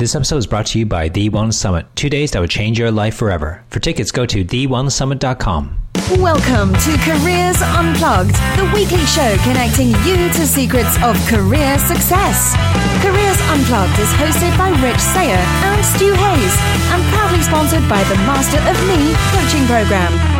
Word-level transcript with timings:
This 0.00 0.14
episode 0.14 0.38
is 0.38 0.46
brought 0.46 0.64
to 0.72 0.78
you 0.78 0.86
by 0.86 1.10
The 1.10 1.28
One 1.28 1.52
Summit, 1.52 1.84
two 1.94 2.08
days 2.08 2.30
that 2.30 2.40
would 2.40 2.48
change 2.48 2.78
your 2.78 2.90
life 2.90 3.14
forever. 3.14 3.62
For 3.68 3.80
tickets, 3.80 4.10
go 4.10 4.24
to 4.24 4.42
thewellnesssummit.com. 4.42 5.76
Welcome 6.16 6.72
to 6.72 6.96
Careers 7.04 7.60
Unplugged, 7.60 8.32
the 8.56 8.64
weekly 8.72 9.04
show 9.04 9.36
connecting 9.44 9.88
you 10.08 10.16
to 10.32 10.46
secrets 10.46 10.96
of 11.04 11.20
career 11.28 11.78
success. 11.78 12.56
Careers 13.04 13.40
Unplugged 13.52 14.00
is 14.00 14.08
hosted 14.16 14.56
by 14.56 14.70
Rich 14.80 15.04
Sayer 15.12 15.36
and 15.36 15.84
Stu 15.84 16.14
Hayes 16.14 16.56
and 16.96 17.04
proudly 17.12 17.42
sponsored 17.42 17.86
by 17.86 18.02
the 18.04 18.16
Master 18.24 18.56
of 18.56 18.80
Me 18.88 19.12
coaching 19.36 19.66
program. 19.66 20.39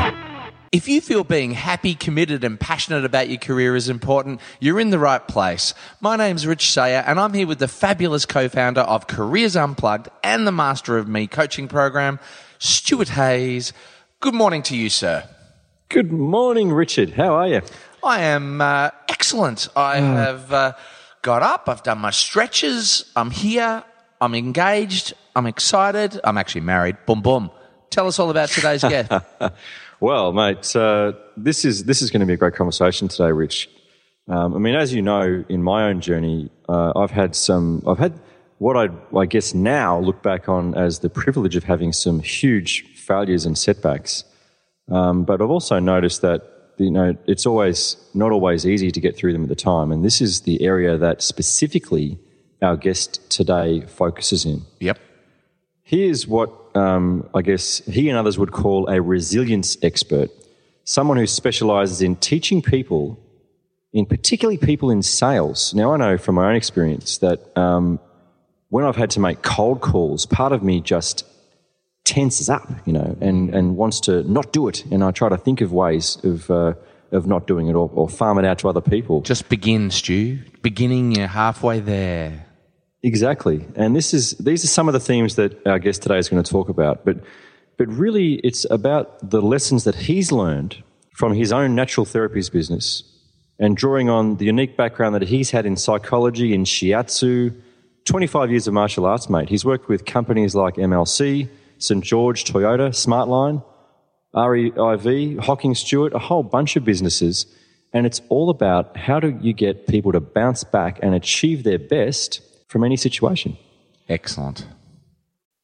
If 0.73 0.87
you 0.87 1.01
feel 1.01 1.25
being 1.25 1.51
happy, 1.51 1.97
committed, 1.97 2.45
and 2.45 2.59
passionate 2.59 3.05
about 3.05 3.29
your 3.29 3.41
career 3.41 3.75
is 3.75 3.89
important, 3.89 4.41
you're 4.61 4.79
in 4.79 4.91
the 4.91 5.01
right 5.01 5.27
place. 5.27 5.75
My 6.01 6.15
name's 6.15 6.47
Rich 6.47 6.71
Sayer, 6.71 7.03
and 7.05 7.19
I'm 7.19 7.35
here 7.35 7.49
with 7.49 7.59
the 7.59 7.67
fabulous 7.67 8.25
co 8.25 8.49
founder 8.49 8.83
of 8.83 9.09
Careers 9.09 9.57
Unplugged 9.57 10.09
and 10.23 10.47
the 10.47 10.53
Master 10.53 10.97
of 10.97 11.09
Me 11.09 11.27
coaching 11.27 11.67
program, 11.67 12.21
Stuart 12.61 13.09
Hayes. 13.09 13.73
Good 14.21 14.35
morning 14.35 14.63
to 14.65 14.77
you, 14.77 14.91
sir. 14.91 15.29
Good 15.89 16.13
morning, 16.13 16.71
Richard. 16.73 17.11
How 17.15 17.35
are 17.35 17.49
you? 17.49 17.63
I 18.05 18.21
am 18.21 18.61
uh, 18.61 18.91
excellent. 19.09 19.67
I 19.75 19.99
Hmm. 19.99 20.07
have 20.15 20.53
uh, 20.53 20.73
got 21.23 21.43
up, 21.43 21.69
I've 21.69 21.83
done 21.83 21.99
my 21.99 22.13
stretches, 22.13 23.11
I'm 23.17 23.33
here, 23.33 23.83
I'm 24.21 24.37
engaged, 24.37 25.15
I'm 25.35 25.47
excited, 25.49 26.21
I'm 26.23 26.39
actually 26.39 26.61
married. 26.61 26.97
Boom, 27.07 27.23
boom. 27.23 27.51
Tell 27.91 28.07
us 28.07 28.21
all 28.21 28.31
about 28.31 28.51
today's 28.51 28.83
guest. 28.83 29.11
Well, 30.01 30.33
mate, 30.33 30.75
uh, 30.75 31.13
this 31.37 31.67
is 31.67 31.85
this 31.85 32.01
is 32.01 32.11
going 32.11 32.21
to 32.21 32.27
be 32.27 32.33
a 32.33 32.39
great 32.39 32.55
conversation 32.55 33.09
today, 33.09 33.33
Rich. 33.33 33.69
Um, 34.29 34.55
I 34.55 34.59
mean, 34.59 34.75
as 34.75 34.95
you 34.95 35.03
know, 35.03 35.45
in 35.49 35.63
my 35.63 35.89
own 35.89 36.01
journey, 36.01 36.51
uh, 36.69 36.93
I've 36.97 37.11
had 37.11 37.37
some. 37.37 37.83
I've 37.87 37.99
had 37.99 38.19
what 38.59 38.77
I, 38.77 38.89
I 39.17 39.27
guess 39.27 39.53
now 39.53 39.99
look 39.99 40.23
back 40.23 40.49
on 40.49 40.75
as 40.75 41.01
the 41.01 41.11
privilege 41.11 41.55
of 41.55 41.65
having 41.65 41.93
some 41.93 42.21
huge 42.21 42.85
failures 42.95 43.45
and 43.45 43.57
setbacks. 43.57 44.25
Um, 44.91 45.25
but 45.25 45.43
I've 45.43 45.51
also 45.51 45.79
noticed 45.79 46.23
that 46.23 46.43
you 46.79 46.91
know 46.91 47.15
it's 47.27 47.45
always 47.45 47.97
not 48.15 48.33
always 48.33 48.67
easy 48.67 48.91
to 48.91 49.01
get 49.01 49.17
through 49.17 49.35
them 49.35 49.43
at 49.43 49.51
the 49.51 49.55
time, 49.55 49.93
and 49.93 50.03
this 50.03 50.23
is 50.23 50.43
the 50.43 50.63
area 50.63 50.97
that 50.97 51.21
specifically 51.21 52.19
our 52.63 52.77
guest 52.77 53.31
today 53.31 53.83
focuses 53.83 54.47
in. 54.47 54.63
yep. 54.81 54.99
Here's 55.91 56.25
what 56.25 56.53
um, 56.77 57.29
I 57.35 57.43
guess 57.43 57.79
he 57.85 58.09
and 58.09 58.17
others 58.17 58.39
would 58.39 58.53
call 58.53 58.87
a 58.89 59.03
resilience 59.03 59.77
expert 59.83 60.31
someone 60.85 61.17
who 61.17 61.27
specializes 61.27 62.01
in 62.01 62.15
teaching 62.15 62.63
people, 62.63 63.19
in 63.93 64.07
particularly 64.07 64.57
people 64.57 64.93
in 64.93 65.03
sales. 65.03 65.75
Now, 65.75 65.93
I 65.93 65.97
know 65.97 66.17
from 66.17 66.37
my 66.37 66.49
own 66.49 66.55
experience 66.55 67.19
that 67.19 67.41
um, 67.59 67.99
when 68.69 68.85
I've 68.85 68.95
had 68.95 69.11
to 69.11 69.21
make 69.21 69.43
cold 69.43 69.81
calls, 69.81 70.27
part 70.27 70.53
of 70.53 70.63
me 70.63 70.81
just 70.81 71.25
tenses 72.05 72.49
up, 72.49 72.71
you 72.87 72.93
know, 72.93 73.19
and, 73.21 73.53
and 73.53 73.77
wants 73.77 73.99
to 74.03 74.23
not 74.31 74.53
do 74.53 74.69
it. 74.69 74.85
And 74.93 75.03
I 75.03 75.11
try 75.11 75.29
to 75.29 75.37
think 75.37 75.61
of 75.61 75.73
ways 75.73 76.19
of, 76.23 76.49
uh, 76.53 76.75
of 77.11 77.27
not 77.27 77.49
doing 77.49 77.67
it 77.67 77.75
or, 77.75 77.91
or 77.93 78.09
farm 78.09 78.39
it 78.39 78.45
out 78.45 78.61
to 78.61 78.69
other 78.69 78.81
people. 78.81 79.23
Just 79.23 79.49
begin, 79.49 79.91
Stu. 79.91 80.39
Beginning, 80.63 81.11
you're 81.17 81.27
halfway 81.27 81.81
there. 81.81 82.47
Exactly. 83.03 83.67
And 83.77 83.97
this 83.97 84.13
is 84.13 84.33
these 84.33 84.63
are 84.65 84.69
some 84.69 84.89
of 84.89 84.93
the 84.93 85.01
themes 85.01 85.37
that 85.37 85.67
our 85.67 85.79
guest 85.79 86.03
today 86.03 86.19
is 86.19 86.29
going 86.29 86.43
to 86.43 86.51
talk 86.51 86.69
about. 86.69 87.05
But 87.05 87.19
but 87.79 87.89
really 87.89 88.35
it's 88.45 88.67
about 88.71 89.31
the 89.31 89.41
lessons 89.41 89.85
that 89.85 89.95
he's 89.95 90.31
learned 90.31 90.83
from 91.15 91.35
his 91.35 91.53
own 91.53 91.75
natural 91.75 92.05
therapies 92.05 92.53
business 92.53 93.03
and 93.59 93.77
drawing 93.77 94.09
on 94.09 94.37
the 94.37 94.47
unique 94.47 94.77
background 94.77 95.15
that 95.15 95.23
he's 95.23 95.51
had 95.51 95.67
in 95.67 95.77
psychology, 95.77 96.55
in 96.55 96.65
shiatsu, 96.65 97.55
25 98.07 98.51
years 98.51 98.67
of 98.67 98.75
martial 98.75 99.05
arts, 99.05 99.29
mate. 99.29 99.49
He's 99.49 99.65
worked 99.65 99.89
with 99.89 100.05
companies 100.07 100.55
like 100.55 100.77
MLC, 100.77 101.49
St. 101.79 102.03
George, 102.03 102.45
Toyota, 102.45 102.89
Smartline, 102.89 103.63
REIV, 104.35 105.39
Hocking 105.41 105.75
Stuart, 105.75 106.15
a 106.15 106.19
whole 106.19 106.43
bunch 106.43 106.77
of 106.77 106.85
businesses. 106.85 107.47
And 107.93 108.07
it's 108.07 108.23
all 108.29 108.49
about 108.49 108.97
how 108.97 109.21
do 109.21 109.39
you 109.43 109.53
get 109.53 109.87
people 109.87 110.13
to 110.13 110.21
bounce 110.21 110.65
back 110.65 110.99
and 111.03 111.15
achieve 111.15 111.63
their 111.63 111.79
best 111.79 112.41
from 112.71 112.85
any 112.85 112.97
situation. 112.97 113.59
Excellent. 114.09 114.65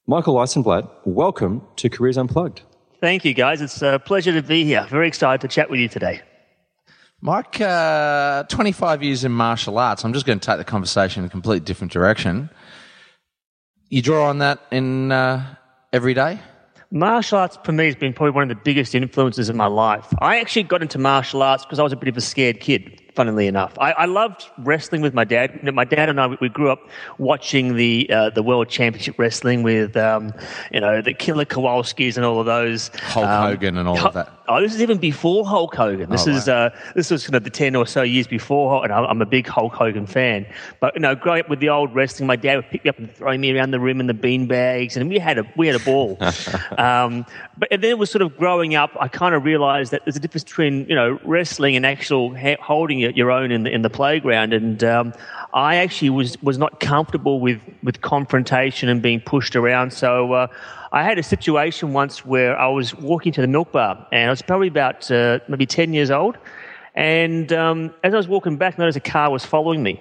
Michael 0.08 0.34
Licenblat, 0.34 0.90
welcome 1.04 1.62
to 1.76 1.88
Careers 1.88 2.18
Unplugged. 2.18 2.62
Thank 3.00 3.24
you, 3.24 3.32
guys. 3.32 3.60
It's 3.60 3.80
a 3.80 4.00
pleasure 4.04 4.32
to 4.32 4.42
be 4.42 4.64
here. 4.64 4.84
Very 4.90 5.06
excited 5.06 5.40
to 5.42 5.48
chat 5.48 5.70
with 5.70 5.78
you 5.78 5.88
today. 5.88 6.20
Mike, 7.20 7.60
uh, 7.60 8.42
25 8.44 9.04
years 9.04 9.24
in 9.24 9.30
martial 9.30 9.78
arts. 9.78 10.04
I'm 10.04 10.12
just 10.12 10.26
going 10.26 10.40
to 10.40 10.44
take 10.44 10.58
the 10.58 10.64
conversation 10.64 11.22
in 11.22 11.28
a 11.28 11.30
completely 11.30 11.64
different 11.64 11.92
direction. 11.92 12.50
You 13.88 14.02
draw 14.02 14.28
on 14.28 14.38
that 14.38 14.60
in 14.72 15.12
uh, 15.12 15.54
every 15.92 16.12
day? 16.12 16.40
Martial 16.90 17.38
arts 17.38 17.56
for 17.62 17.70
me 17.70 17.86
has 17.86 17.94
been 17.94 18.14
probably 18.14 18.32
one 18.32 18.42
of 18.42 18.48
the 18.48 18.62
biggest 18.64 18.96
influences 18.96 19.48
in 19.48 19.56
my 19.56 19.66
life. 19.66 20.12
I 20.18 20.40
actually 20.40 20.64
got 20.64 20.82
into 20.82 20.98
martial 20.98 21.42
arts 21.42 21.64
because 21.64 21.78
I 21.78 21.84
was 21.84 21.92
a 21.92 21.96
bit 21.96 22.08
of 22.08 22.16
a 22.16 22.20
scared 22.20 22.58
kid, 22.58 23.00
funnily 23.16 23.46
enough. 23.48 23.72
I, 23.80 23.92
I 23.92 24.04
loved 24.04 24.46
wrestling 24.58 25.00
with 25.02 25.14
my 25.14 25.24
dad. 25.24 25.52
You 25.54 25.62
know, 25.64 25.72
My 25.72 25.84
dad 25.84 26.08
and 26.08 26.20
I, 26.20 26.26
we, 26.28 26.36
we 26.42 26.48
grew 26.48 26.70
up 26.70 26.88
watching 27.18 27.74
the 27.74 28.08
uh, 28.12 28.30
the 28.30 28.42
World 28.42 28.68
Championship 28.68 29.18
Wrestling 29.18 29.62
with, 29.64 29.96
um, 29.96 30.32
you 30.72 30.80
know, 30.80 31.02
the 31.02 31.14
Killer 31.14 31.44
Kowalskis 31.46 32.16
and 32.16 32.24
all 32.24 32.38
of 32.38 32.46
those. 32.46 32.88
Hulk 33.02 33.26
Um, 33.26 33.50
Hogan 33.50 33.78
and 33.78 33.88
all 33.88 33.98
of 34.06 34.14
that. 34.14 34.32
Oh, 34.48 34.60
this 34.60 34.72
is 34.74 34.80
even 34.80 34.98
before 34.98 35.44
Hulk 35.44 35.74
Hogan. 35.74 36.08
This 36.10 36.28
Oh, 36.28 36.30
is 36.30 36.48
uh, 36.48 36.70
this 36.94 37.10
was 37.10 37.24
kind 37.24 37.34
of 37.34 37.42
the 37.42 37.50
ten 37.50 37.74
or 37.74 37.84
so 37.86 38.02
years 38.02 38.28
before, 38.28 38.84
and 38.84 38.92
I'm 38.92 39.04
I'm 39.06 39.20
a 39.22 39.26
big 39.26 39.48
Hulk 39.48 39.72
Hogan 39.74 40.06
fan. 40.06 40.46
But 40.78 40.94
you 40.94 41.00
know, 41.00 41.16
growing 41.16 41.40
up 41.40 41.48
with 41.48 41.58
the 41.58 41.70
old 41.70 41.92
wrestling, 41.94 42.28
my 42.28 42.36
dad 42.36 42.56
would 42.56 42.70
pick 42.70 42.84
me 42.84 42.90
up 42.90 42.98
and 42.98 43.12
throw 43.12 43.36
me 43.36 43.50
around 43.56 43.72
the 43.72 43.80
room 43.80 43.98
in 43.98 44.06
the 44.06 44.14
bean 44.14 44.46
bags, 44.46 44.96
and 44.96 45.08
we 45.08 45.18
had 45.18 45.38
a 45.38 45.44
we 45.56 45.66
had 45.66 45.74
a 45.74 45.84
ball. 45.84 46.16
um, 46.78 47.26
but 47.58 47.68
and 47.72 47.82
then 47.82 47.90
it 47.90 47.98
was 47.98 48.10
sort 48.10 48.22
of 48.22 48.36
growing 48.36 48.74
up. 48.74 48.90
I 49.00 49.08
kind 49.08 49.34
of 49.34 49.44
realised 49.44 49.90
that 49.92 50.02
there's 50.04 50.16
a 50.16 50.20
difference 50.20 50.44
between 50.44 50.86
you 50.88 50.94
know 50.94 51.18
wrestling 51.24 51.74
and 51.74 51.84
actual 51.86 52.34
ha- 52.36 52.56
holding 52.60 53.00
your 53.14 53.30
own 53.30 53.52
in 53.52 53.64
the 53.64 53.70
in 53.70 53.82
the 53.82 53.90
playground. 53.90 54.52
And 54.52 54.82
um, 54.82 55.12
I 55.52 55.76
actually 55.76 56.10
was 56.10 56.40
was 56.42 56.58
not 56.58 56.80
comfortable 56.80 57.40
with 57.40 57.60
with 57.82 58.00
confrontation 58.00 58.88
and 58.88 59.02
being 59.02 59.20
pushed 59.20 59.56
around. 59.56 59.92
So. 59.92 60.32
Uh, 60.32 60.46
I 60.92 61.02
had 61.02 61.18
a 61.18 61.22
situation 61.22 61.92
once 61.92 62.24
where 62.24 62.58
I 62.58 62.68
was 62.68 62.94
walking 62.94 63.30
to 63.32 63.42
the 63.42 63.46
milk 63.48 63.72
bar, 63.72 64.06
and 64.12 64.28
I 64.28 64.30
was 64.30 64.40
probably 64.40 64.68
about 64.68 65.10
uh, 65.10 65.40
maybe 65.46 65.66
10 65.66 65.92
years 65.92 66.10
old. 66.10 66.38
And 66.94 67.52
um, 67.52 67.92
as 68.02 68.14
I 68.14 68.16
was 68.16 68.28
walking 68.28 68.56
back, 68.56 68.78
I 68.78 68.82
noticed 68.82 68.96
a 68.96 69.00
car 69.00 69.30
was 69.30 69.44
following 69.44 69.82
me. 69.82 70.00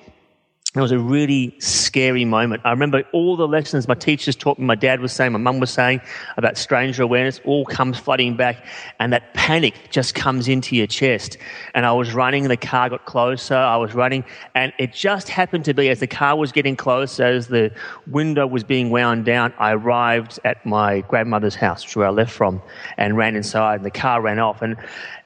It 0.75 0.81
was 0.81 0.91
a 0.91 0.99
really 0.99 1.55
scary 1.59 2.25
moment. 2.25 2.61
I 2.65 2.71
remember 2.71 3.03
all 3.13 3.37
the 3.37 3.47
lessons 3.47 3.87
my 3.87 3.93
teachers 3.93 4.35
taught 4.35 4.59
me, 4.59 4.65
my 4.65 4.75
dad 4.75 4.99
was 4.99 5.13
saying, 5.13 5.31
my 5.31 5.39
mum 5.39 5.61
was 5.61 5.71
saying 5.71 6.01
about 6.35 6.57
stranger 6.57 7.01
awareness, 7.01 7.39
all 7.45 7.63
comes 7.63 7.97
flooding 7.97 8.35
back, 8.35 8.65
and 8.99 9.13
that 9.13 9.33
panic 9.33 9.73
just 9.89 10.15
comes 10.15 10.49
into 10.49 10.75
your 10.75 10.87
chest. 10.87 11.37
And 11.75 11.85
I 11.85 11.93
was 11.93 12.13
running, 12.13 12.43
and 12.43 12.51
the 12.51 12.57
car 12.57 12.89
got 12.89 13.05
closer. 13.05 13.55
I 13.55 13.77
was 13.77 13.93
running, 13.93 14.25
and 14.53 14.73
it 14.77 14.91
just 14.91 15.29
happened 15.29 15.63
to 15.63 15.73
be 15.73 15.87
as 15.87 16.01
the 16.01 16.07
car 16.07 16.35
was 16.35 16.51
getting 16.51 16.75
closer, 16.75 17.23
as 17.23 17.47
the 17.47 17.71
window 18.07 18.45
was 18.45 18.65
being 18.65 18.89
wound 18.89 19.23
down, 19.23 19.53
I 19.57 19.71
arrived 19.71 20.39
at 20.43 20.65
my 20.65 21.01
grandmother's 21.01 21.55
house, 21.55 21.83
which 21.83 21.91
is 21.91 21.95
where 21.95 22.07
I 22.07 22.11
left 22.11 22.33
from, 22.33 22.61
and 22.97 23.15
ran 23.15 23.37
inside, 23.37 23.75
and 23.75 23.85
the 23.85 23.91
car 23.91 24.21
ran 24.21 24.39
off. 24.39 24.61
And 24.61 24.75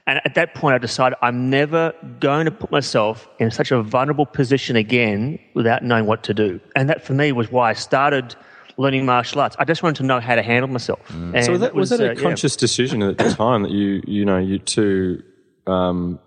and 0.09 0.19
at 0.25 0.33
that 0.33 0.55
point, 0.55 0.73
I 0.73 0.79
decided 0.79 1.19
I'm 1.21 1.51
never 1.51 1.93
going 2.19 2.45
to 2.45 2.51
put 2.51 2.71
myself 2.71 3.29
in 3.37 3.51
such 3.51 3.71
a 3.71 3.83
vulnerable 3.83 4.25
position 4.25 4.75
again 4.75 5.37
without 5.53 5.83
knowing 5.83 6.07
what 6.07 6.23
to 6.23 6.33
do. 6.33 6.59
And 6.75 6.89
that 6.89 7.03
for 7.03 7.13
me 7.13 7.31
was 7.31 7.51
why 7.51 7.69
I 7.69 7.73
started 7.73 8.35
learning 8.77 9.05
martial 9.05 9.39
arts. 9.39 9.55
I 9.59 9.65
just 9.65 9.83
wanted 9.83 9.97
to 9.97 10.03
know 10.03 10.19
how 10.19 10.33
to 10.33 10.41
handle 10.41 10.67
myself. 10.67 10.99
And 11.11 11.45
So 11.45 11.59
that, 11.59 11.75
was, 11.75 11.91
that 11.91 11.99
a 11.99 12.09
uh, 12.09 12.13
yeah. 12.13 12.21
conscious 12.21 12.55
decision 12.55 13.03
at 13.03 13.19
the 13.19 13.29
time 13.35 13.61
that 13.61 13.71
you 13.71 14.01
you 14.07 14.25
know 14.25 14.39
you 14.39 14.57
to 14.57 15.21
um, 15.67 16.19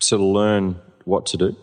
sort 0.00 0.20
of 0.20 0.26
learn 0.26 0.78
what 1.06 1.24
to 1.26 1.38
do? 1.38 1.56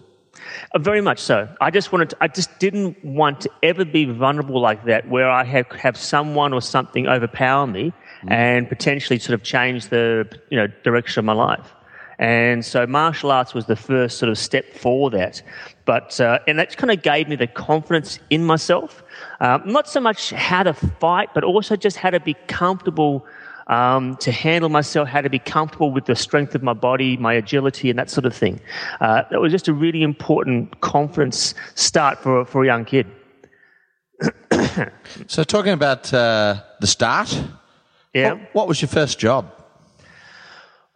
Uh, 0.74 0.80
very 0.80 1.02
much 1.02 1.20
so. 1.20 1.47
I 1.62 1.70
just 1.70 1.92
wanted. 1.92 2.09
To, 2.12 2.18
I 2.20 2.30
just 2.30 2.58
didn't 2.58 3.06
want 3.06 3.42
to 3.42 3.52
ever 3.62 3.86
be 3.86 4.06
vulnerable 4.06 4.59
like 4.59 4.86
that, 4.86 5.08
where 5.08 5.30
I 5.30 5.44
have 5.44 5.68
have 5.74 5.97
someone 5.97 6.52
or 6.52 6.61
something 6.64 7.08
overpower 7.08 7.67
me 7.67 7.94
and 8.28 8.67
potentially 8.67 9.19
sort 9.19 9.34
of 9.34 9.43
change 9.43 9.90
the 9.90 10.28
you 10.49 10.58
know 10.58 10.67
direction 10.84 11.19
of 11.19 11.25
my 11.25 11.34
life. 11.34 11.73
And 12.19 12.66
so 12.66 12.87
martial 12.87 13.31
arts 13.31 13.53
was 13.53 13.66
the 13.66 13.75
first 13.75 14.17
sort 14.17 14.29
of 14.29 14.40
step 14.40 14.73
for 14.73 15.11
that. 15.11 15.41
But 15.85 16.19
uh, 16.19 16.40
and 16.47 16.58
that 16.58 16.75
kind 16.75 16.91
of 16.91 17.03
gave 17.03 17.28
me 17.28 17.35
the 17.35 17.47
confidence 17.47 18.19
in 18.29 18.43
myself. 18.43 19.03
Um, 19.40 19.61
not 19.66 19.87
so 19.87 19.99
much 19.99 20.31
how 20.31 20.64
to 20.64 20.73
fight, 20.73 21.29
but 21.34 21.43
also 21.43 21.75
just 21.75 21.97
how 21.97 22.09
to 22.09 22.19
be 22.19 22.34
comfortable 22.47 23.25
um, 23.67 24.16
to 24.17 24.31
handle 24.31 24.70
myself, 24.70 25.08
how 25.08 25.22
to 25.22 25.29
be 25.29 25.40
comfortable 25.40 25.91
with 25.91 26.05
the 26.05 26.16
strength 26.16 26.55
of 26.55 26.63
my 26.63 26.73
body, 26.73 27.17
my 27.17 27.34
agility, 27.34 27.90
and 27.90 27.99
that 27.99 28.09
sort 28.09 28.25
of 28.25 28.35
thing. 28.35 28.59
Uh, 28.99 29.23
that 29.29 29.40
was 29.40 29.52
just 29.52 29.67
a 29.67 29.73
really 29.73 30.03
important 30.03 30.79
confidence 30.81 31.53
start 31.75 32.17
for, 32.20 32.46
for 32.46 32.63
a 32.63 32.66
young 32.66 32.85
kid. 32.85 33.08
So, 35.28 35.43
talking 35.43 35.73
about 35.73 36.13
uh, 36.13 36.61
the 36.79 36.87
start, 36.87 37.41
Yeah. 38.17 38.34
what, 38.34 38.55
what 38.55 38.67
was 38.67 38.81
your 38.81 38.90
first 38.90 39.19
job? 39.19 39.53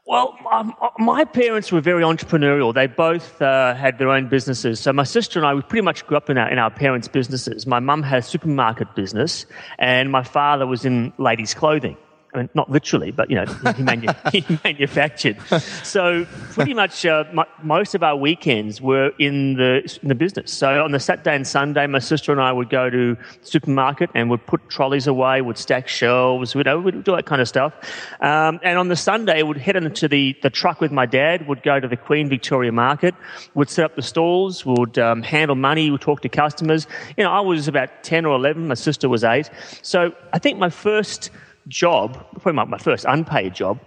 Well, 0.08 0.38
um, 0.52 0.74
my 0.98 1.24
parents 1.24 1.72
were 1.72 1.80
very 1.80 2.04
entrepreneurial. 2.04 2.74
They 2.74 2.88
both 2.88 3.42
uh, 3.42 3.76
had 3.76 3.98
their 3.98 4.10
own 4.10 4.28
businesses. 4.28 4.80
So 4.80 4.92
my 4.92 5.04
sister 5.06 5.40
and 5.40 5.46
I, 5.46 5.54
we 5.54 5.62
pretty 5.62 5.84
much 5.84 6.06
grew 6.06 6.18
up 6.18 6.30
in 6.30 6.38
our, 6.38 6.50
in 6.50 6.58
our 6.58 6.70
parents' 6.70 7.08
businesses. 7.08 7.66
My 7.66 7.80
mum 7.80 8.04
had 8.04 8.20
a 8.20 8.22
supermarket 8.22 8.94
business, 8.94 9.46
and 9.80 10.12
my 10.12 10.24
father 10.24 10.68
was 10.68 10.84
in 10.84 11.14
ladies' 11.18 11.54
clothing. 11.54 11.96
I 12.34 12.38
mean, 12.38 12.50
not 12.54 12.72
literally, 12.72 13.12
but 13.12 13.30
you 13.30 13.36
know, 13.36 13.46
he, 13.76 13.84
manu- 13.84 14.14
he 14.32 14.46
manufactured. 14.64 15.38
So 15.84 16.26
pretty 16.52 16.74
much 16.74 17.06
uh, 17.06 17.26
my, 17.34 17.46
most 17.62 17.94
of 17.94 18.04
our 18.04 18.16
weekends 18.16 18.80
were 18.82 19.12
in 19.20 19.56
the 19.56 20.00
in 20.02 20.08
the 20.08 20.16
business. 20.16 20.52
So 20.52 20.84
on 20.84 20.92
the 20.92 21.00
Saturday 21.00 21.36
and 21.36 21.46
Sunday, 21.46 21.88
my 21.88 22.00
sister 22.00 22.32
and 22.32 22.40
I 22.40 22.52
would 22.52 22.70
go 22.70 22.90
to 22.90 23.18
supermarket 23.42 24.10
and 24.16 24.30
would 24.30 24.46
put 24.46 24.70
trolleys 24.70 25.08
away, 25.08 25.42
would 25.42 25.58
stack 25.58 25.88
shelves, 25.88 26.56
you 26.56 26.64
know, 26.64 26.80
we'd 26.80 27.04
do 27.04 27.16
that 27.16 27.26
kind 27.26 27.42
of 27.42 27.48
stuff. 27.48 27.74
Um, 28.22 28.60
and 28.64 28.78
on 28.78 28.88
the 28.88 28.96
Sunday, 28.96 29.44
would 29.44 29.58
head 29.58 29.76
into 29.76 30.08
the 30.08 30.38
the 30.42 30.50
truck 30.50 30.80
with 30.80 30.92
my 30.92 31.06
dad, 31.06 31.48
would 31.48 31.64
go 31.64 31.80
to 31.80 31.88
the 31.88 31.98
Queen 31.98 32.30
Victoria 32.30 32.72
Market, 32.72 33.14
would 33.56 33.70
set 33.70 33.86
up 33.86 33.96
the 33.96 34.02
stalls, 34.02 34.66
would 34.66 34.98
um, 34.98 35.22
handle 35.22 35.56
money, 35.56 35.92
would 35.92 36.02
talk 36.02 36.22
to 36.22 36.30
customers. 36.30 36.88
You 37.18 37.26
know, 37.26 37.32
I 37.32 37.42
was 37.42 37.68
about 37.68 38.04
ten 38.04 38.26
or 38.26 38.36
eleven. 38.36 38.68
My 38.68 38.76
sister 38.76 39.10
was 39.10 39.24
eight. 39.26 39.50
So 39.82 40.14
I 40.32 40.40
think 40.40 40.58
my 40.58 40.70
first 40.70 41.30
job, 41.68 42.14
probably 42.34 42.54
my, 42.54 42.66
my 42.66 42.78
first 42.78 43.06
unpaid 43.08 43.54
job, 43.54 43.80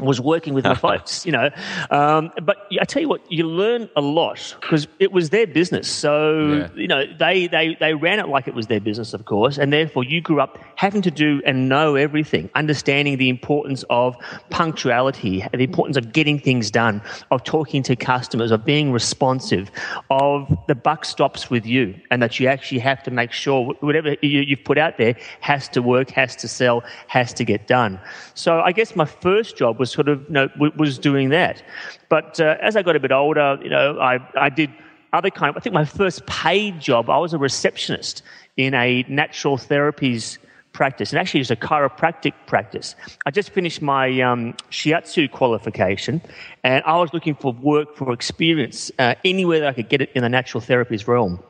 was 0.00 0.20
working 0.20 0.54
with 0.54 0.64
my 0.64 0.74
folks, 0.88 1.24
you 1.24 1.30
know. 1.30 1.50
Um, 1.88 2.32
but 2.42 2.66
I 2.80 2.84
tell 2.84 3.00
you 3.00 3.08
what, 3.08 3.20
you 3.30 3.46
learn 3.46 3.88
a 3.94 4.00
lot 4.00 4.56
because 4.60 4.88
it 4.98 5.12
was 5.12 5.30
their 5.30 5.46
business. 5.46 5.88
So, 5.88 6.48
Yeah. 6.52 6.68
you 6.74 6.88
know, 6.88 7.04
they, 7.16 7.46
they, 7.46 7.76
they 7.78 7.94
ran 7.94 8.18
it 8.18 8.26
like 8.28 8.48
it 8.48 8.54
was 8.54 8.66
their 8.66 8.80
business, 8.80 9.14
of 9.14 9.24
course. 9.24 9.56
And 9.56 9.72
therefore, 9.72 10.02
you 10.02 10.20
grew 10.20 10.40
up 10.40 10.58
having 10.74 11.00
to 11.02 11.12
do 11.12 11.40
and 11.46 11.68
know 11.68 11.94
everything, 11.94 12.50
understanding 12.56 13.18
the 13.18 13.28
importance 13.28 13.84
of 13.88 14.16
punctuality, 14.50 15.44
the 15.52 15.62
importance 15.62 15.96
of 15.96 16.12
getting 16.12 16.40
things 16.40 16.72
done, 16.72 17.00
of 17.30 17.44
talking 17.44 17.82
to 17.84 17.94
customers, 17.94 18.50
of 18.50 18.64
being 18.64 18.90
responsive, 18.90 19.70
of 20.10 20.52
the 20.66 20.74
buck 20.74 21.04
stops 21.04 21.50
with 21.50 21.64
you, 21.64 21.94
and 22.10 22.20
that 22.20 22.40
you 22.40 22.48
actually 22.48 22.80
have 22.80 23.00
to 23.04 23.12
make 23.12 23.30
sure 23.30 23.72
whatever 23.78 24.16
you, 24.22 24.40
you've 24.40 24.64
put 24.64 24.76
out 24.76 24.98
there 24.98 25.14
has 25.40 25.68
to 25.68 25.80
work, 25.82 26.10
has 26.10 26.34
to 26.34 26.48
sell, 26.48 26.82
has 27.06 27.32
to 27.34 27.44
get 27.44 27.68
done. 27.68 28.00
So 28.34 28.60
I 28.60 28.72
guess 28.72 28.96
my 28.96 29.04
first 29.04 29.56
job 29.56 29.73
was 29.78 29.90
sort 29.90 30.08
of, 30.08 30.22
you 30.22 30.34
know, 30.34 30.48
was 30.76 30.98
doing 30.98 31.28
that. 31.30 31.62
But 32.08 32.40
uh, 32.40 32.56
as 32.60 32.76
I 32.76 32.82
got 32.82 32.96
a 32.96 33.00
bit 33.00 33.12
older, 33.12 33.58
you 33.62 33.70
know, 33.70 33.98
I, 34.00 34.18
I 34.38 34.48
did 34.48 34.70
other 35.12 35.30
kind 35.30 35.50
of, 35.50 35.56
I 35.56 35.60
think 35.60 35.74
my 35.74 35.84
first 35.84 36.26
paid 36.26 36.80
job, 36.80 37.08
I 37.08 37.18
was 37.18 37.32
a 37.32 37.38
receptionist 37.38 38.22
in 38.56 38.74
a 38.74 39.04
natural 39.08 39.56
therapies 39.56 40.38
practice, 40.72 41.12
and 41.12 41.20
actually 41.20 41.38
it 41.38 41.42
was 41.42 41.50
a 41.52 41.56
chiropractic 41.56 42.32
practice. 42.46 42.96
I 43.26 43.30
just 43.30 43.50
finished 43.50 43.80
my 43.80 44.20
um, 44.20 44.54
shiatsu 44.70 45.30
qualification, 45.30 46.20
and 46.64 46.82
I 46.84 46.96
was 46.96 47.14
looking 47.14 47.36
for 47.36 47.52
work 47.52 47.96
for 47.96 48.12
experience 48.12 48.90
uh, 48.98 49.14
anywhere 49.24 49.60
that 49.60 49.68
I 49.68 49.72
could 49.72 49.88
get 49.88 50.02
it 50.02 50.10
in 50.14 50.22
the 50.22 50.28
natural 50.28 50.60
therapies 50.60 51.06
realm. 51.06 51.40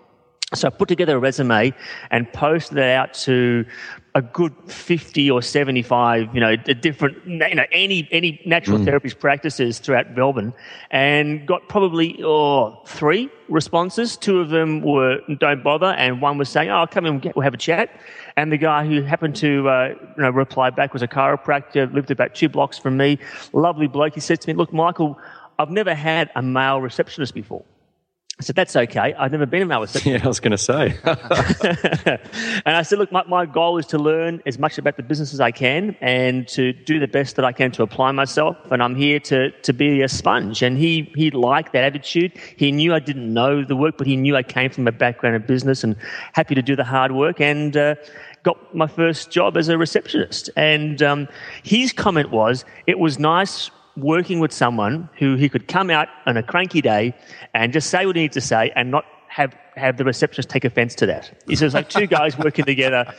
So 0.53 0.69
I 0.69 0.71
put 0.71 0.89
together 0.89 1.17
a 1.17 1.19
resume 1.19 1.73
and 2.11 2.31
posted 2.33 2.79
it 2.79 2.85
out 2.85 3.15
to 3.15 3.65
a 4.17 4.23
good 4.23 4.55
50 4.69 5.29
or 5.29 5.43
75, 5.43 6.33
you 6.33 6.41
know, 6.41 6.55
different, 6.55 7.17
you 7.27 7.55
know, 7.55 7.65
any, 7.73 8.09
any 8.13 8.41
natural 8.47 8.79
therapies 8.79 9.19
practices 9.19 9.81
throughout 9.81 10.15
Melbourne 10.15 10.55
and 10.93 11.45
got 11.49 11.69
probably, 11.69 12.21
oh, 12.23 12.81
three 12.87 13.29
responses. 13.49 14.17
Two 14.17 14.39
of 14.39 14.51
them 14.51 14.83
were 14.83 15.19
don't 15.39 15.65
bother 15.65 15.87
and 15.87 16.23
one 16.23 16.39
was 16.39 16.49
saying, 16.49 16.71
oh, 16.71 16.87
come 16.89 17.07
in, 17.07 17.21
we'll 17.35 17.43
have 17.43 17.55
a 17.55 17.59
chat. 17.59 17.91
And 18.37 18.53
the 18.53 18.57
guy 18.57 18.87
who 18.87 19.03
happened 19.03 19.35
to, 19.37 19.69
uh, 19.69 19.89
you 20.17 20.23
know, 20.23 20.31
reply 20.31 20.71
back 20.71 20.93
was 20.93 21.03
a 21.03 21.09
chiropractor, 21.09 21.93
lived 21.93 22.13
about 22.13 22.37
two 22.37 22.49
blocks 22.49 22.79
from 22.79 22.97
me. 22.97 23.19
Lovely 23.53 23.89
bloke. 23.89 24.15
He 24.15 24.21
said 24.21 24.41
to 24.43 24.49
me, 24.49 24.55
look, 24.55 24.73
Michael, 24.73 25.19
I've 25.59 25.71
never 25.71 25.95
had 25.95 26.31
a 26.37 26.43
male 26.43 26.81
receptionist 26.81 27.35
before. 27.35 27.65
I 28.37 28.43
said, 28.43 28.57
that's 28.57 28.75
okay. 28.75 29.15
I've 29.15 29.31
never 29.31 29.47
been 29.47 29.69
male 29.69 29.81
receptionist. 29.81 30.05
Yeah, 30.21 30.25
I 30.25 30.29
was 30.29 30.41
going 30.41 30.51
to 30.51 30.59
say. 30.59 30.99
and 32.67 32.77
I 32.77 32.83
said, 32.83 32.99
look, 32.99 33.13
my, 33.13 33.23
my 33.29 33.47
goal 33.47 33.79
is 33.79 33.87
to 33.87 33.99
learn 33.99 34.43
as 34.45 34.59
much 34.59 34.77
about 34.77 34.97
the 34.97 35.05
business 35.05 35.33
as 35.33 35.41
I 35.41 35.53
can 35.53 35.97
and 36.01 36.49
to 36.49 36.73
do 36.73 36.99
the 36.99 37.07
best 37.07 37.37
that 37.37 37.45
I 37.45 37.53
can 37.53 37.71
to 37.73 37.85
apply 37.85 38.11
myself. 38.11 38.57
And 38.73 38.83
I'm 38.83 38.97
here 38.97 39.21
to, 39.21 39.53
to 39.53 39.73
be 39.73 40.03
a 40.03 40.09
sponge. 40.09 40.63
And 40.63 40.77
he, 40.77 41.13
he 41.15 41.31
liked 41.31 41.75
that 41.75 41.85
attitude. 41.85 42.33
He 42.57 42.73
knew 42.73 42.93
I 42.93 42.99
didn't 42.99 43.33
know 43.33 43.63
the 43.63 43.77
work, 43.77 43.99
but 43.99 44.09
he 44.09 44.17
knew 44.17 44.35
I 44.35 44.43
came 44.43 44.71
from 44.71 44.89
a 44.89 44.93
background 44.93 45.37
of 45.37 45.47
business 45.47 45.85
and 45.85 45.95
happy 46.33 46.57
to 46.57 46.63
do 46.63 46.75
the 46.75 46.85
hard 46.85 47.13
work. 47.13 47.41
And, 47.41 47.77
uh, 47.77 47.95
got 48.43 48.75
my 48.75 48.87
first 48.87 49.31
job 49.31 49.57
as 49.57 49.69
a 49.69 49.79
receptionist. 49.79 50.51
And 50.55 51.03
um, 51.03 51.29
his 51.63 51.93
comment 51.93 52.31
was, 52.31 52.65
it 52.87 52.99
was 52.99 53.19
nice 53.19 53.71
working 53.97 54.41
with 54.41 54.53
someone 54.53 55.09
who 55.19 55.37
he 55.37 55.49
could 55.49 55.69
come 55.69 55.91
out 55.91 56.09
on 56.27 56.37
a 56.37 56.43
cranky 56.43 56.81
day 56.81 57.15
and 57.55 57.73
just 57.73 57.91
say 57.91 58.07
what 58.07 58.17
he 58.17 58.23
needs 58.23 58.35
to 58.35 58.41
say 58.41 58.73
and 58.75 58.91
not 58.91 59.05
have, 59.29 59.55
have 59.77 59.97
the 59.97 60.05
receptionist 60.05 60.49
take 60.49 60.65
offense 60.65 60.95
to 60.97 61.07
that. 61.07 61.43
He 61.47 61.57
says, 61.57 61.75
like 61.75 61.89
two 61.89 62.07
guys 62.07 62.39
working 62.39 62.65
together. 62.65 63.13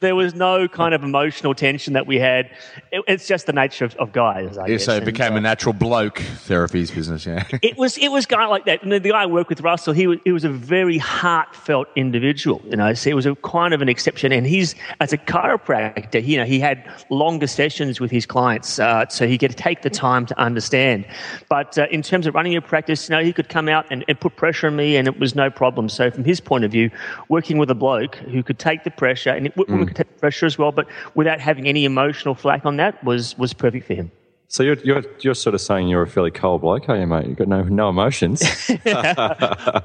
There 0.00 0.16
was 0.16 0.34
no 0.34 0.66
kind 0.66 0.94
of 0.94 1.04
emotional 1.04 1.54
tension 1.54 1.92
that 1.92 2.06
we 2.06 2.18
had. 2.18 2.50
It, 2.90 3.04
it's 3.06 3.26
just 3.26 3.44
the 3.46 3.52
nature 3.52 3.84
of, 3.84 3.94
of 3.96 4.12
guys. 4.12 4.56
I 4.56 4.62
Yeah, 4.62 4.72
guess. 4.72 4.86
so 4.86 4.96
it 4.96 5.04
became 5.04 5.34
uh, 5.34 5.36
a 5.36 5.40
natural 5.42 5.74
bloke 5.74 6.16
therapies 6.16 6.94
business, 6.94 7.26
yeah. 7.26 7.44
it 7.62 7.76
was 7.76 7.98
it 7.98 8.08
was 8.08 8.24
kind 8.24 8.42
of 8.42 8.48
like 8.48 8.64
that. 8.64 8.82
And 8.82 8.90
the 8.92 9.00
guy 9.00 9.22
I 9.22 9.26
worked 9.26 9.50
with, 9.50 9.60
Russell, 9.60 9.92
he 9.92 10.06
was, 10.06 10.18
he 10.24 10.32
was 10.32 10.44
a 10.44 10.48
very 10.48 10.96
heartfelt 10.96 11.88
individual. 11.96 12.62
You 12.64 12.76
know, 12.76 12.94
so 12.94 13.10
it 13.10 13.14
was 13.14 13.26
a 13.26 13.34
kind 13.36 13.74
of 13.74 13.82
an 13.82 13.90
exception. 13.90 14.32
And 14.32 14.46
he's 14.46 14.74
as 15.00 15.12
a 15.12 15.18
chiropractor, 15.18 16.24
you 16.26 16.38
know, 16.38 16.46
he 16.46 16.60
had 16.60 16.82
longer 17.10 17.46
sessions 17.46 18.00
with 18.00 18.10
his 18.10 18.24
clients, 18.24 18.78
uh, 18.78 19.06
so 19.08 19.26
he 19.26 19.36
could 19.36 19.54
take 19.56 19.82
the 19.82 19.90
time 19.90 20.24
to 20.26 20.38
understand. 20.40 21.04
But 21.50 21.76
uh, 21.76 21.88
in 21.90 22.00
terms 22.00 22.26
of 22.26 22.34
running 22.34 22.56
a 22.56 22.62
practice, 22.62 23.08
you 23.08 23.14
know, 23.14 23.22
he 23.22 23.34
could 23.34 23.50
come 23.50 23.68
out 23.68 23.84
and, 23.90 24.02
and 24.08 24.18
put 24.18 24.36
pressure 24.36 24.68
on 24.68 24.76
me, 24.76 24.96
and 24.96 25.06
it 25.06 25.18
was 25.20 25.34
no 25.34 25.50
problem. 25.50 25.90
So 25.90 26.10
from 26.10 26.24
his 26.24 26.40
point 26.40 26.64
of 26.64 26.70
view, 26.70 26.90
working 27.28 27.58
with 27.58 27.70
a 27.70 27.74
bloke 27.74 28.14
who 28.14 28.42
could 28.42 28.58
take 28.58 28.84
the 28.84 28.90
pressure 28.90 29.30
and 29.30 29.46
it, 29.46 29.56
women 29.56 29.89
could 29.90 30.06
take 30.06 30.18
pressure 30.18 30.46
as 30.46 30.56
well, 30.58 30.72
but 30.72 30.86
without 31.14 31.40
having 31.40 31.66
any 31.66 31.84
emotional 31.84 32.34
flack 32.34 32.64
on 32.64 32.76
that, 32.76 33.02
was 33.04 33.36
was 33.38 33.52
perfect 33.52 33.86
for 33.86 33.94
him. 33.94 34.10
so 34.52 34.64
you're, 34.64 34.78
you're, 34.82 35.04
you're 35.20 35.34
sort 35.34 35.54
of 35.54 35.60
saying 35.60 35.86
you're 35.86 36.02
a 36.02 36.08
fairly 36.08 36.32
cold 36.32 36.62
bloke, 36.62 36.88
are 36.88 36.96
you, 36.96 37.06
mate? 37.06 37.26
You've 37.26 37.38
got 37.38 37.46
no, 37.46 37.62
no 37.62 37.88
emotions. 37.88 38.42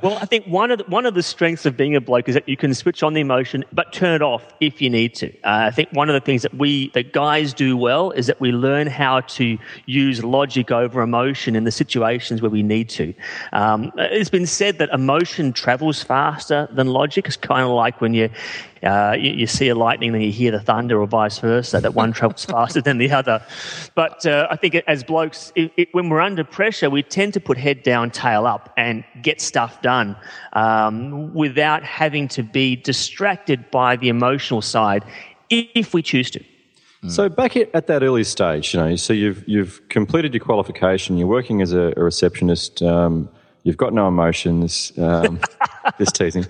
Well, 0.01 0.17
I 0.21 0.25
think 0.25 0.45
one 0.45 0.71
of 0.71 0.79
the, 0.79 0.83
one 0.85 1.05
of 1.05 1.13
the 1.13 1.23
strengths 1.23 1.65
of 1.65 1.77
being 1.77 1.95
a 1.95 2.01
bloke 2.01 2.27
is 2.27 2.35
that 2.35 2.47
you 2.49 2.57
can 2.57 2.73
switch 2.73 3.03
on 3.03 3.13
the 3.13 3.21
emotion, 3.21 3.63
but 3.71 3.93
turn 3.93 4.13
it 4.13 4.21
off 4.21 4.43
if 4.59 4.81
you 4.81 4.89
need 4.89 5.15
to. 5.15 5.27
Uh, 5.43 5.69
I 5.69 5.71
think 5.71 5.89
one 5.93 6.09
of 6.09 6.13
the 6.13 6.19
things 6.19 6.41
that 6.41 6.53
we 6.55 6.89
that 6.89 7.13
guys 7.13 7.53
do 7.53 7.77
well 7.77 8.11
is 8.11 8.27
that 8.27 8.39
we 8.39 8.51
learn 8.51 8.87
how 8.87 9.21
to 9.21 9.57
use 9.85 10.23
logic 10.23 10.71
over 10.71 11.01
emotion 11.01 11.55
in 11.55 11.63
the 11.63 11.71
situations 11.71 12.41
where 12.41 12.51
we 12.51 12.63
need 12.63 12.89
to. 12.89 13.13
Um, 13.53 13.91
it's 13.97 14.29
been 14.29 14.45
said 14.45 14.77
that 14.79 14.89
emotion 14.89 15.53
travels 15.53 16.03
faster 16.03 16.67
than 16.71 16.87
logic. 16.87 17.27
It's 17.27 17.37
kind 17.37 17.63
of 17.63 17.69
like 17.69 18.01
when 18.01 18.13
you 18.13 18.29
uh, 18.83 19.15
you, 19.17 19.31
you 19.31 19.47
see 19.47 19.69
a 19.69 19.75
lightning, 19.75 20.11
then 20.11 20.21
you 20.21 20.31
hear 20.31 20.51
the 20.51 20.59
thunder, 20.59 21.01
or 21.01 21.07
vice 21.07 21.39
versa. 21.39 21.79
That 21.79 21.93
one 21.93 22.13
travels 22.13 22.45
faster 22.55 22.81
than 22.81 22.97
the 22.97 23.11
other. 23.11 23.43
But 23.95 24.25
uh, 24.25 24.47
I 24.49 24.55
think 24.55 24.75
as 24.87 25.03
blokes, 25.03 25.51
it, 25.55 25.71
it, 25.77 25.93
when 25.93 26.09
we're 26.09 26.21
under 26.21 26.43
pressure, 26.43 26.89
we 26.89 27.03
tend 27.03 27.33
to 27.33 27.39
put 27.39 27.57
head 27.57 27.83
down, 27.83 28.11
tail 28.11 28.45
up, 28.45 28.73
and 28.77 29.03
get 29.21 29.41
stuff 29.41 29.81
done 29.81 30.15
um, 30.53 31.33
without 31.33 31.83
having 31.83 32.27
to 32.29 32.43
be 32.43 32.75
distracted 32.75 33.69
by 33.71 33.95
the 33.95 34.09
emotional 34.09 34.61
side, 34.61 35.03
if 35.49 35.93
we 35.93 36.01
choose 36.01 36.29
to. 36.31 36.43
So 37.07 37.29
back 37.29 37.55
at, 37.55 37.69
at 37.75 37.87
that 37.87 38.01
early 38.01 38.23
stage, 38.23 38.73
you 38.73 38.79
know, 38.79 38.95
so 38.95 39.13
you've 39.13 39.47
you've 39.47 39.87
completed 39.89 40.33
your 40.33 40.43
qualification. 40.43 41.17
You're 41.17 41.27
working 41.27 41.61
as 41.61 41.71
a, 41.71 41.93
a 41.95 42.03
receptionist. 42.03 42.81
Um, 42.81 43.29
you've 43.63 43.77
got 43.77 43.93
no 43.93 44.07
emotions. 44.07 44.91
Um, 44.97 45.39
just 45.99 46.15
teasing. 46.15 46.45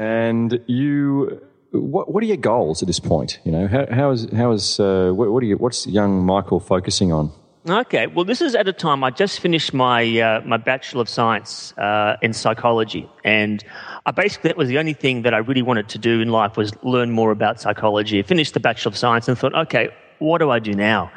And 0.00 0.60
you, 0.66 1.40
what 1.72 2.12
what 2.12 2.22
are 2.22 2.26
your 2.26 2.36
goals 2.36 2.82
at 2.82 2.86
this 2.86 3.00
point? 3.00 3.40
You 3.44 3.52
know, 3.52 3.68
how 3.68 3.86
how 3.90 4.10
is 4.10 4.26
how 4.32 4.52
is 4.52 4.80
uh, 4.80 5.12
what, 5.14 5.42
are 5.42 5.46
you? 5.46 5.56
What's 5.56 5.86
young 5.86 6.24
Michael 6.24 6.60
focusing 6.60 7.12
on? 7.12 7.32
Okay, 7.68 8.06
well, 8.06 8.24
this 8.24 8.40
is 8.40 8.54
at 8.54 8.66
a 8.66 8.72
time 8.72 9.04
I 9.04 9.10
just 9.10 9.40
finished 9.40 9.74
my 9.74 10.20
uh, 10.20 10.40
my 10.46 10.56
Bachelor 10.56 11.02
of 11.02 11.08
Science 11.08 11.76
uh, 11.76 12.16
in 12.22 12.32
psychology, 12.32 13.08
and 13.24 13.62
I 14.06 14.12
basically 14.12 14.48
that 14.48 14.56
was 14.56 14.68
the 14.68 14.78
only 14.78 14.94
thing 14.94 15.22
that 15.22 15.34
I 15.34 15.38
really 15.38 15.62
wanted 15.62 15.88
to 15.90 15.98
do 15.98 16.20
in 16.20 16.30
life 16.30 16.56
was 16.56 16.72
learn 16.82 17.10
more 17.10 17.30
about 17.30 17.60
psychology. 17.60 18.18
I 18.18 18.22
finished 18.22 18.54
the 18.54 18.60
Bachelor 18.60 18.90
of 18.90 18.96
Science 18.96 19.28
and 19.28 19.36
thought, 19.36 19.54
okay, 19.54 19.90
what 20.18 20.38
do 20.38 20.50
I 20.50 20.60
do 20.60 20.72
now? 20.72 21.10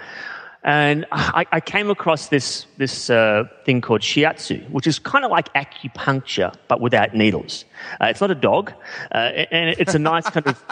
And 0.64 1.08
I, 1.12 1.46
I 1.52 1.60
came 1.60 1.90
across 1.90 2.28
this 2.28 2.68
this 2.78 3.10
uh, 3.10 3.46
thing 3.66 3.82
called 3.82 4.02
shiatsu, 4.02 4.70
which 4.70 4.86
is 4.86 5.00
kind 5.00 5.26
of 5.26 5.32
like 5.32 5.52
acupuncture 5.54 6.54
but 6.68 6.80
without 6.80 7.16
needles. 7.16 7.66
Uh, 8.00 8.06
it's 8.06 8.22
not 8.22 8.30
a 8.30 8.36
dog, 8.36 8.72
uh, 9.12 9.18
and 9.18 9.76
it's 9.80 9.96
a 9.96 10.00
nice 10.00 10.30
kind 10.30 10.46
of 10.46 10.64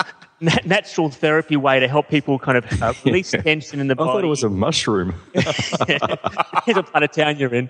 natural 0.65 1.10
therapy 1.10 1.55
way 1.55 1.79
to 1.79 1.88
help 1.88 2.08
people 2.08 2.38
kind 2.38 2.60
of 2.60 2.81
uh, 2.84 2.93
release 3.03 3.31
tension 3.43 3.79
in 3.79 3.88
the 3.88 3.96
I 3.96 3.96
body. 3.96 4.10
I 4.10 4.13
thought 4.13 4.24
it 4.25 4.27
was 4.27 4.43
a 4.43 4.50
mushroom. 4.50 5.15
Here's 5.34 6.75
what 6.75 6.91
part 6.91 7.03
of 7.03 7.12
town 7.12 7.38
you're 7.38 7.53
in. 7.55 7.69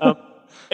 um, 0.00 0.16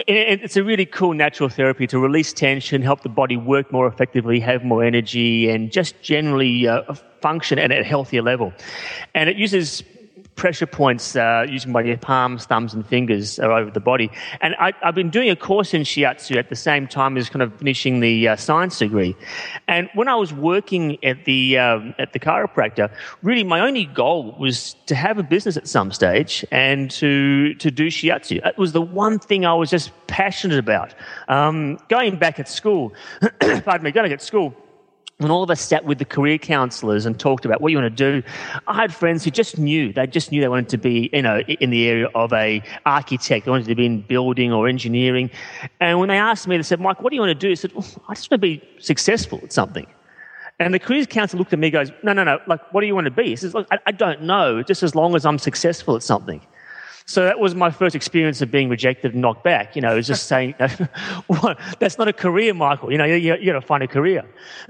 it's 0.07 0.57
a 0.57 0.63
really 0.63 0.85
cool 0.85 1.13
natural 1.13 1.49
therapy 1.49 1.87
to 1.87 1.99
release 1.99 2.33
tension, 2.33 2.81
help 2.81 3.01
the 3.01 3.09
body 3.09 3.37
work 3.37 3.71
more 3.71 3.87
effectively, 3.87 4.39
have 4.39 4.63
more 4.63 4.83
energy, 4.83 5.49
and 5.49 5.71
just 5.71 6.01
generally 6.01 6.67
uh, 6.67 6.93
function 7.21 7.59
at 7.59 7.71
a 7.71 7.83
healthier 7.83 8.21
level. 8.21 8.53
And 9.13 9.29
it 9.29 9.37
uses 9.37 9.83
pressure 10.39 10.65
points 10.65 11.17
uh, 11.17 11.45
using 11.47 11.75
your 11.85 11.97
palms, 11.97 12.45
thumbs, 12.45 12.73
and 12.73 12.87
fingers 12.87 13.39
are 13.39 13.51
over 13.51 13.69
the 13.69 13.81
body. 13.81 14.09
And 14.39 14.55
I, 14.55 14.73
have 14.81 14.95
been 14.95 15.09
doing 15.09 15.29
a 15.29 15.35
course 15.35 15.73
in 15.73 15.81
shiatsu 15.81 16.37
at 16.37 16.49
the 16.49 16.55
same 16.55 16.87
time 16.87 17.17
as 17.17 17.29
kind 17.29 17.43
of 17.43 17.53
finishing 17.55 17.99
the 17.99 18.29
uh, 18.29 18.35
science 18.37 18.79
degree. 18.79 19.15
And 19.67 19.89
when 19.93 20.07
I 20.07 20.15
was 20.15 20.33
working 20.33 20.97
at 21.03 21.25
the 21.25 21.57
um, 21.57 21.93
at 21.99 22.13
the 22.13 22.19
chiropractor, 22.19 22.89
really 23.21 23.43
my 23.43 23.59
only 23.59 23.85
goal 23.85 24.35
was 24.39 24.75
to 24.85 24.95
have 24.95 25.19
a 25.19 25.23
business 25.23 25.57
at 25.57 25.67
some 25.67 25.91
stage 25.91 26.45
and 26.51 26.89
to 26.91 27.53
to 27.55 27.69
do 27.69 27.87
shiatsu. 27.87 28.45
It 28.45 28.57
was 28.57 28.71
the 28.71 28.81
one 28.81 29.19
thing 29.19 29.45
I 29.45 29.53
was 29.53 29.69
just 29.69 29.91
passionate 30.07 30.57
about. 30.57 30.95
Um, 31.27 31.77
going 31.89 32.17
back 32.17 32.39
at 32.39 32.47
school, 32.47 32.93
pardon 33.41 33.83
me, 33.83 33.91
going 33.91 34.05
back 34.05 34.13
at 34.13 34.21
school 34.21 34.55
when 35.19 35.31
all 35.31 35.43
of 35.43 35.51
us 35.51 35.59
sat 35.59 35.83
with 35.83 35.99
the 35.99 36.05
career 36.05 36.37
counselors 36.37 37.05
and 37.05 37.19
talked 37.19 37.43
about 37.43 37.59
what 37.59 37.73
you 37.73 37.77
want 37.77 37.95
to 37.95 38.21
do, 38.21 38.25
I 38.67 38.73
had 38.73 38.93
friends 38.93 39.25
who 39.25 39.31
just 39.31 39.57
knew, 39.57 39.91
they 39.91 40.07
just 40.07 40.31
knew 40.31 40.39
they 40.39 40.47
wanted 40.47 40.69
to 40.69 40.77
be, 40.77 41.09
you 41.11 41.21
know, 41.21 41.41
in 41.41 41.71
the 41.71 41.89
area 41.89 42.07
of 42.15 42.31
a 42.31 42.63
architect. 42.85 43.43
They 43.43 43.51
wanted 43.51 43.67
to 43.67 43.75
be 43.75 43.85
in 43.85 44.01
building 44.01 44.53
or 44.53 44.69
engineering. 44.69 45.29
And 45.81 45.99
when 45.99 46.07
they 46.07 46.17
asked 46.17 46.47
me, 46.47 46.55
they 46.55 46.63
said, 46.63 46.79
Mike, 46.79 47.01
what 47.01 47.09
do 47.09 47.17
you 47.17 47.21
want 47.21 47.37
to 47.37 47.47
do? 47.47 47.51
I 47.51 47.55
said, 47.55 47.73
well, 47.73 47.85
I 48.07 48.13
just 48.13 48.31
want 48.31 48.41
to 48.41 48.47
be 48.47 48.63
successful 48.79 49.41
at 49.43 49.51
something. 49.51 49.87
And 50.57 50.73
the 50.73 50.79
careers 50.79 51.05
counselor 51.05 51.39
looked 51.39 51.51
at 51.51 51.59
me 51.59 51.67
and 51.67 51.73
goes, 51.73 51.91
no, 52.01 52.13
no, 52.13 52.23
no, 52.23 52.39
like, 52.47 52.73
what 52.73 52.79
do 52.79 52.87
you 52.87 52.95
want 52.95 53.05
to 53.05 53.11
be? 53.11 53.25
He 53.25 53.35
says, 53.35 53.53
look, 53.53 53.67
I, 53.71 53.79
I 53.87 53.91
don't 53.91 54.21
know, 54.23 54.63
just 54.63 54.83
as 54.83 54.95
long 54.95 55.15
as 55.15 55.25
I'm 55.25 55.37
successful 55.37 55.97
at 55.97 56.03
something. 56.03 56.41
So 57.09 57.23
that 57.23 57.39
was 57.39 57.55
my 57.55 57.71
first 57.71 57.95
experience 57.95 58.39
of 58.43 58.51
being 58.51 58.69
rejected 58.69 59.13
and 59.13 59.21
knocked 59.23 59.43
back. 59.43 59.75
You 59.75 59.81
know, 59.81 59.93
it 59.93 59.95
was 59.95 60.05
just 60.05 60.27
saying, 60.27 60.53
well, 61.27 61.55
that's 61.79 61.97
not 61.97 62.07
a 62.07 62.13
career, 62.13 62.53
Michael. 62.53 62.91
You 62.91 62.99
know, 62.99 63.05
you, 63.05 63.35
you 63.35 63.45
got 63.47 63.59
to 63.59 63.65
find 63.65 63.81
a 63.81 63.87
career. 63.87 64.23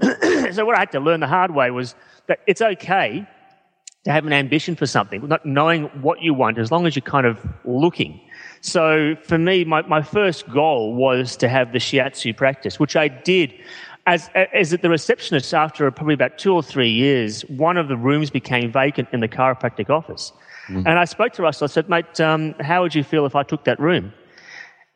so 0.50 0.64
what 0.64 0.74
I 0.74 0.78
had 0.78 0.92
to 0.92 1.00
learn 1.00 1.20
the 1.20 1.26
hard 1.26 1.50
way 1.50 1.70
was 1.70 1.94
that 2.28 2.38
it's 2.46 2.62
okay 2.62 3.28
to 4.04 4.10
have 4.10 4.24
an 4.24 4.32
ambition 4.32 4.74
for 4.74 4.86
something, 4.86 5.28
not 5.28 5.44
knowing 5.44 5.84
what 6.00 6.22
you 6.22 6.32
want, 6.32 6.56
as 6.56 6.72
long 6.72 6.86
as 6.86 6.96
you're 6.96 7.02
kind 7.02 7.26
of 7.26 7.38
looking. 7.66 8.18
So 8.62 9.16
for 9.22 9.36
me, 9.36 9.66
my, 9.66 9.82
my 9.82 10.00
first 10.00 10.48
goal 10.48 10.94
was 10.94 11.36
to 11.36 11.48
have 11.50 11.74
the 11.74 11.78
shiatsu 11.78 12.34
practice, 12.34 12.80
which 12.80 12.96
I 12.96 13.08
did. 13.08 13.52
As, 14.06 14.30
as 14.34 14.72
at 14.72 14.80
the 14.80 14.88
receptionist, 14.88 15.52
after 15.52 15.90
probably 15.90 16.14
about 16.14 16.38
two 16.38 16.54
or 16.54 16.62
three 16.62 16.88
years, 16.88 17.42
one 17.50 17.76
of 17.76 17.88
the 17.88 17.98
rooms 17.98 18.30
became 18.30 18.72
vacant 18.72 19.08
in 19.12 19.20
the 19.20 19.28
chiropractic 19.28 19.90
office. 19.90 20.32
Mm. 20.70 20.86
And 20.86 20.98
I 20.98 21.04
spoke 21.04 21.32
to 21.34 21.42
Russell. 21.42 21.64
I 21.64 21.68
said, 21.68 21.88
mate, 21.88 22.20
um, 22.20 22.54
how 22.60 22.82
would 22.82 22.94
you 22.94 23.04
feel 23.04 23.26
if 23.26 23.34
I 23.34 23.42
took 23.42 23.64
that 23.64 23.78
room? 23.80 24.12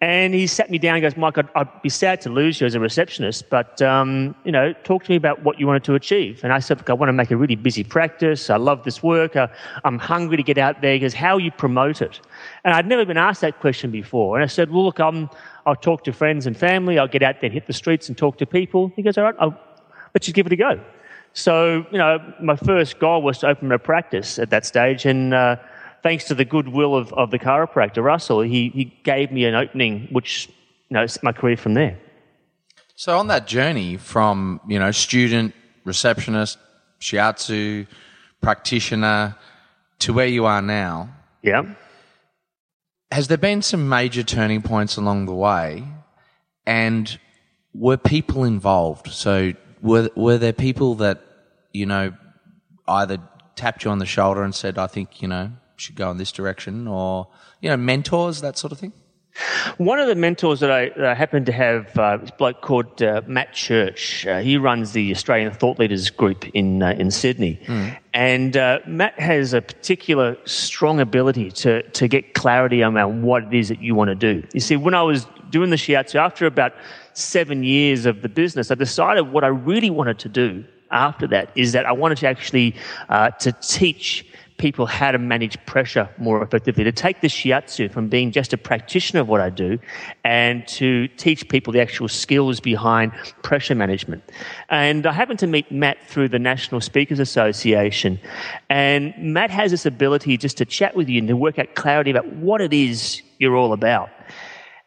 And 0.01 0.35
he 0.35 0.47
sat 0.47 0.71
me 0.71 0.77
down 0.77 0.97
and 0.97 1.03
goes, 1.03 1.17
Mike, 1.17 1.39
I'd, 1.39 1.49
I'd 1.55 1.83
be 1.83 1.89
sad 1.89 2.21
to 2.23 2.29
lose 2.29 2.61
you 2.61 2.67
as 2.67 2.75
a 2.75 2.81
receptionist, 2.81 3.49
but, 3.49 3.81
um, 3.81 4.35
you 4.45 4.53
know, 4.53 4.75
talk 4.85 5.05
to 5.05 5.11
me 5.11 5.17
about 5.17 5.43
what 5.45 5.59
you 5.59 5.67
wanted 5.67 5.85
to 5.85 5.95
achieve. 5.95 6.45
And 6.45 6.53
I 6.53 6.59
said, 6.59 6.77
look, 6.77 6.91
I 6.91 6.93
want 6.93 7.09
to 7.09 7.15
make 7.15 7.31
a 7.31 7.37
really 7.37 7.55
busy 7.57 7.85
practice. 7.85 8.51
I 8.51 8.57
love 8.57 8.85
this 8.85 9.03
work. 9.03 9.35
Uh, 9.35 9.47
I'm 9.85 9.99
hungry 9.99 10.37
to 10.37 10.43
get 10.43 10.59
out 10.59 10.83
there. 10.83 10.93
He 10.93 10.99
goes, 10.99 11.15
how 11.15 11.39
you 11.39 11.51
promote 11.51 12.03
it? 12.03 12.21
And 12.65 12.75
I'd 12.75 12.87
never 12.87 13.07
been 13.07 13.17
asked 13.17 13.41
that 13.41 13.61
question 13.61 13.91
before. 13.91 14.37
And 14.37 14.45
I 14.45 14.49
said, 14.49 14.71
well, 14.71 14.85
look, 14.85 15.01
I'm, 15.01 15.31
I'll 15.65 15.77
talk 15.77 16.05
to 16.05 16.13
friends 16.13 16.47
and 16.47 16.55
family. 16.55 16.99
I'll 16.99 17.09
get 17.09 17.23
out 17.23 17.37
there 17.41 17.49
and 17.49 17.55
hit 17.55 17.67
the 17.67 17.73
streets 17.73 18.09
and 18.09 18.19
talk 18.19 18.37
to 18.39 18.47
people. 18.47 18.93
He 18.97 19.03
goes, 19.03 19.17
all 19.17 19.25
right, 19.25 19.37
I'll, 19.39 19.59
let's 20.13 20.27
just 20.27 20.35
give 20.35 20.45
it 20.47 20.53
a 20.53 20.57
go. 20.57 20.81
So, 21.35 21.85
you 21.91 21.99
know, 21.99 22.19
my 22.41 22.57
first 22.57 22.99
goal 22.99 23.23
was 23.23 23.39
to 23.39 23.49
open 23.49 23.71
a 23.73 23.79
practice 23.79 24.39
at 24.39 24.51
that 24.51 24.65
stage. 24.65 25.05
And, 25.05 25.35
uh, 25.35 25.57
thanks 26.03 26.25
to 26.25 26.35
the 26.35 26.45
goodwill 26.45 26.95
of, 26.95 27.13
of 27.15 27.31
the 27.31 27.39
chiropractor, 27.39 28.03
Russell, 28.03 28.41
he, 28.41 28.69
he 28.69 28.85
gave 29.03 29.33
me 29.33 29.45
an 29.47 29.55
opening, 29.55 30.07
which, 30.13 30.49
you 30.89 30.95
know, 30.95 31.07
my 31.23 31.33
career 31.33 31.57
from 31.57 31.75
there. 31.75 31.99
So 32.95 33.19
on 33.19 33.27
that 33.29 33.47
journey 33.47 33.97
from, 33.97 34.61
you 34.69 34.79
know, 34.79 34.93
student, 34.93 35.55
receptionist, 35.85 36.59
shiatsu, 37.01 37.87
practitioner, 38.41 39.37
to 40.01 40.13
where 40.13 40.27
you 40.27 40.45
are 40.45 40.63
now. 40.63 41.09
Yeah. 41.43 41.75
Has 43.11 43.29
there 43.29 43.39
been 43.39 43.63
some 43.63 43.89
major 43.89 44.23
turning 44.23 44.63
points 44.63 44.97
along 44.97 45.27
the 45.27 45.35
way? 45.35 45.85
And 46.67 47.19
were 47.73 47.97
people 47.97 48.45
involved? 48.45 49.09
So 49.09 49.53
were, 49.85 50.11
were 50.17 50.39
there 50.39 50.53
people 50.53 50.97
that, 50.97 51.21
you 51.73 51.87
know, 51.87 52.15
either 52.89 53.19
tapped 53.55 53.85
you 53.85 53.91
on 53.91 53.99
the 53.99 54.07
shoulder 54.07 54.43
and 54.43 54.55
said, 54.55 54.79
I 54.79 54.89
think, 54.89 55.23
you 55.23 55.29
know, 55.29 55.53
should 55.77 55.95
go 55.95 56.11
in 56.11 56.17
this 56.17 56.33
direction, 56.33 56.89
or 56.89 57.29
you 57.61 57.69
know, 57.69 57.77
mentors, 57.77 58.41
that 58.41 58.57
sort 58.59 58.73
of 58.73 58.79
thing? 58.79 58.93
One 59.79 59.99
of 59.99 60.07
the 60.07 60.15
mentors 60.15 60.61
that 60.61 60.71
I, 60.71 60.91
that 60.91 61.05
I 61.05 61.15
happen 61.15 61.45
to 61.47 61.53
have 61.53 61.99
uh, 61.99 62.19
is 62.23 62.31
a 62.31 62.33
bloke 62.35 62.61
called 62.61 63.03
uh, 63.03 63.23
Matt 63.27 63.53
Church. 63.53 64.25
Uh, 64.27 64.39
he 64.39 64.57
runs 64.57 64.93
the 64.93 65.11
Australian 65.11 65.53
Thought 65.53 65.81
Leaders 65.81 66.09
Group 66.09 66.47
in 66.55 66.83
uh, 66.83 66.93
in 66.93 67.11
Sydney, 67.11 67.61
mm. 67.67 67.99
and 68.15 68.57
uh, 68.57 68.79
Matt 68.87 69.19
has 69.19 69.53
a 69.53 69.61
particular 69.61 70.37
strong 70.45 71.01
ability 71.01 71.51
to 71.51 71.83
to 71.83 72.07
get 72.07 72.35
clarity 72.35 72.83
around 72.83 73.23
what 73.23 73.43
it 73.43 73.55
is 73.55 73.69
that 73.69 73.81
you 73.83 73.97
want 73.97 74.09
to 74.09 74.15
do. 74.15 74.47
You 74.55 74.61
see, 74.61 74.77
when 74.77 74.95
I 74.95 75.03
was 75.03 75.27
doing 75.51 75.71
the 75.71 75.77
shiatsu, 75.77 76.15
after 76.15 76.47
about 76.47 76.73
seven 77.15 77.65
years 77.65 78.07
of 78.07 78.23
the 78.23 78.29
business, 78.29 78.71
I 78.71 78.75
decided 78.75 79.33
what 79.33 79.45
I 79.45 79.49
really 79.49 79.91
wanted 79.91 80.19
to 80.21 80.29
do 80.29 80.65
after 80.91 81.27
that 81.29 81.51
is 81.55 81.73
that 81.73 81.87
I 81.87 81.93
wanted 81.93 82.19
to 82.19 82.29
actually 82.29 82.75
uh, 83.09 83.31
to 83.31 83.53
teach 83.53 84.27
people 84.57 84.87
how 84.87 85.11
to 85.11 85.19
manage 85.19 85.59
pressure 85.67 86.09
more 86.19 86.43
effectively, 86.43 86.85
to 86.85 86.93
take 86.93 87.21
the 87.21 87.29
shiatsu 87.29 87.91
from 87.91 88.09
being 88.09 88.31
just 88.31 88.53
a 88.53 88.57
practitioner 88.57 89.21
of 89.21 89.29
what 89.29 89.41
I 89.41 89.51
do 89.51 89.79
and 90.23 90.67
to 90.69 91.09
teach 91.09 91.49
people 91.49 91.73
the 91.73 91.81
actual 91.81 92.09
skills 92.09 92.61
behind 92.61 93.13
pressure 93.43 93.75
management. 93.75 94.23
And 94.69 95.07
I 95.07 95.13
happened 95.13 95.41
to 95.41 95.47
meet 95.49 95.71
Matt 95.73 95.99
through 96.07 96.29
the 96.29 96.39
National 96.39 96.81
Speakers 96.81 97.19
Association. 97.19 98.21
And 98.71 99.13
Matt 99.19 99.51
has 99.51 99.73
this 99.73 99.87
ability 99.87 100.37
just 100.37 100.57
to 100.59 100.65
chat 100.65 100.95
with 100.95 101.09
you 101.09 101.19
and 101.19 101.29
to 101.29 101.37
work 101.37 101.59
out 101.59 101.75
clarity 101.75 102.11
about 102.11 102.29
what 102.35 102.61
it 102.61 102.73
is 102.73 103.23
you're 103.39 103.57
all 103.57 103.73
about. 103.73 104.09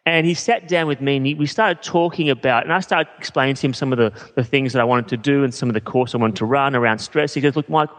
And 0.08 0.26
he 0.26 0.36
sat 0.36 0.70
down 0.70 0.88
with 0.88 1.02
me 1.02 1.18
and 1.18 1.26
he, 1.26 1.34
we 1.34 1.46
started 1.48 1.84
talking 1.84 2.30
about, 2.30 2.64
and 2.64 2.72
I 2.72 2.80
started 2.80 3.12
explaining 3.18 3.56
to 3.56 3.68
him 3.68 3.74
some 3.74 3.92
of 3.92 3.98
the, 3.98 4.14
the 4.36 4.44
things 4.44 4.72
that 4.72 4.80
I 4.80 4.86
wanted 4.86 5.10
to 5.10 5.18
do 5.18 5.44
and 5.44 5.54
some 5.54 5.68
of 5.70 5.74
the 5.74 5.82
course 5.82 6.16
I 6.16 6.18
wanted 6.18 6.38
to 6.38 6.46
run 6.46 6.78
around 6.78 7.00
stress. 7.00 7.34
He 7.34 7.42
goes, 7.42 7.58
Look, 7.58 7.68
Mike, 7.68 7.90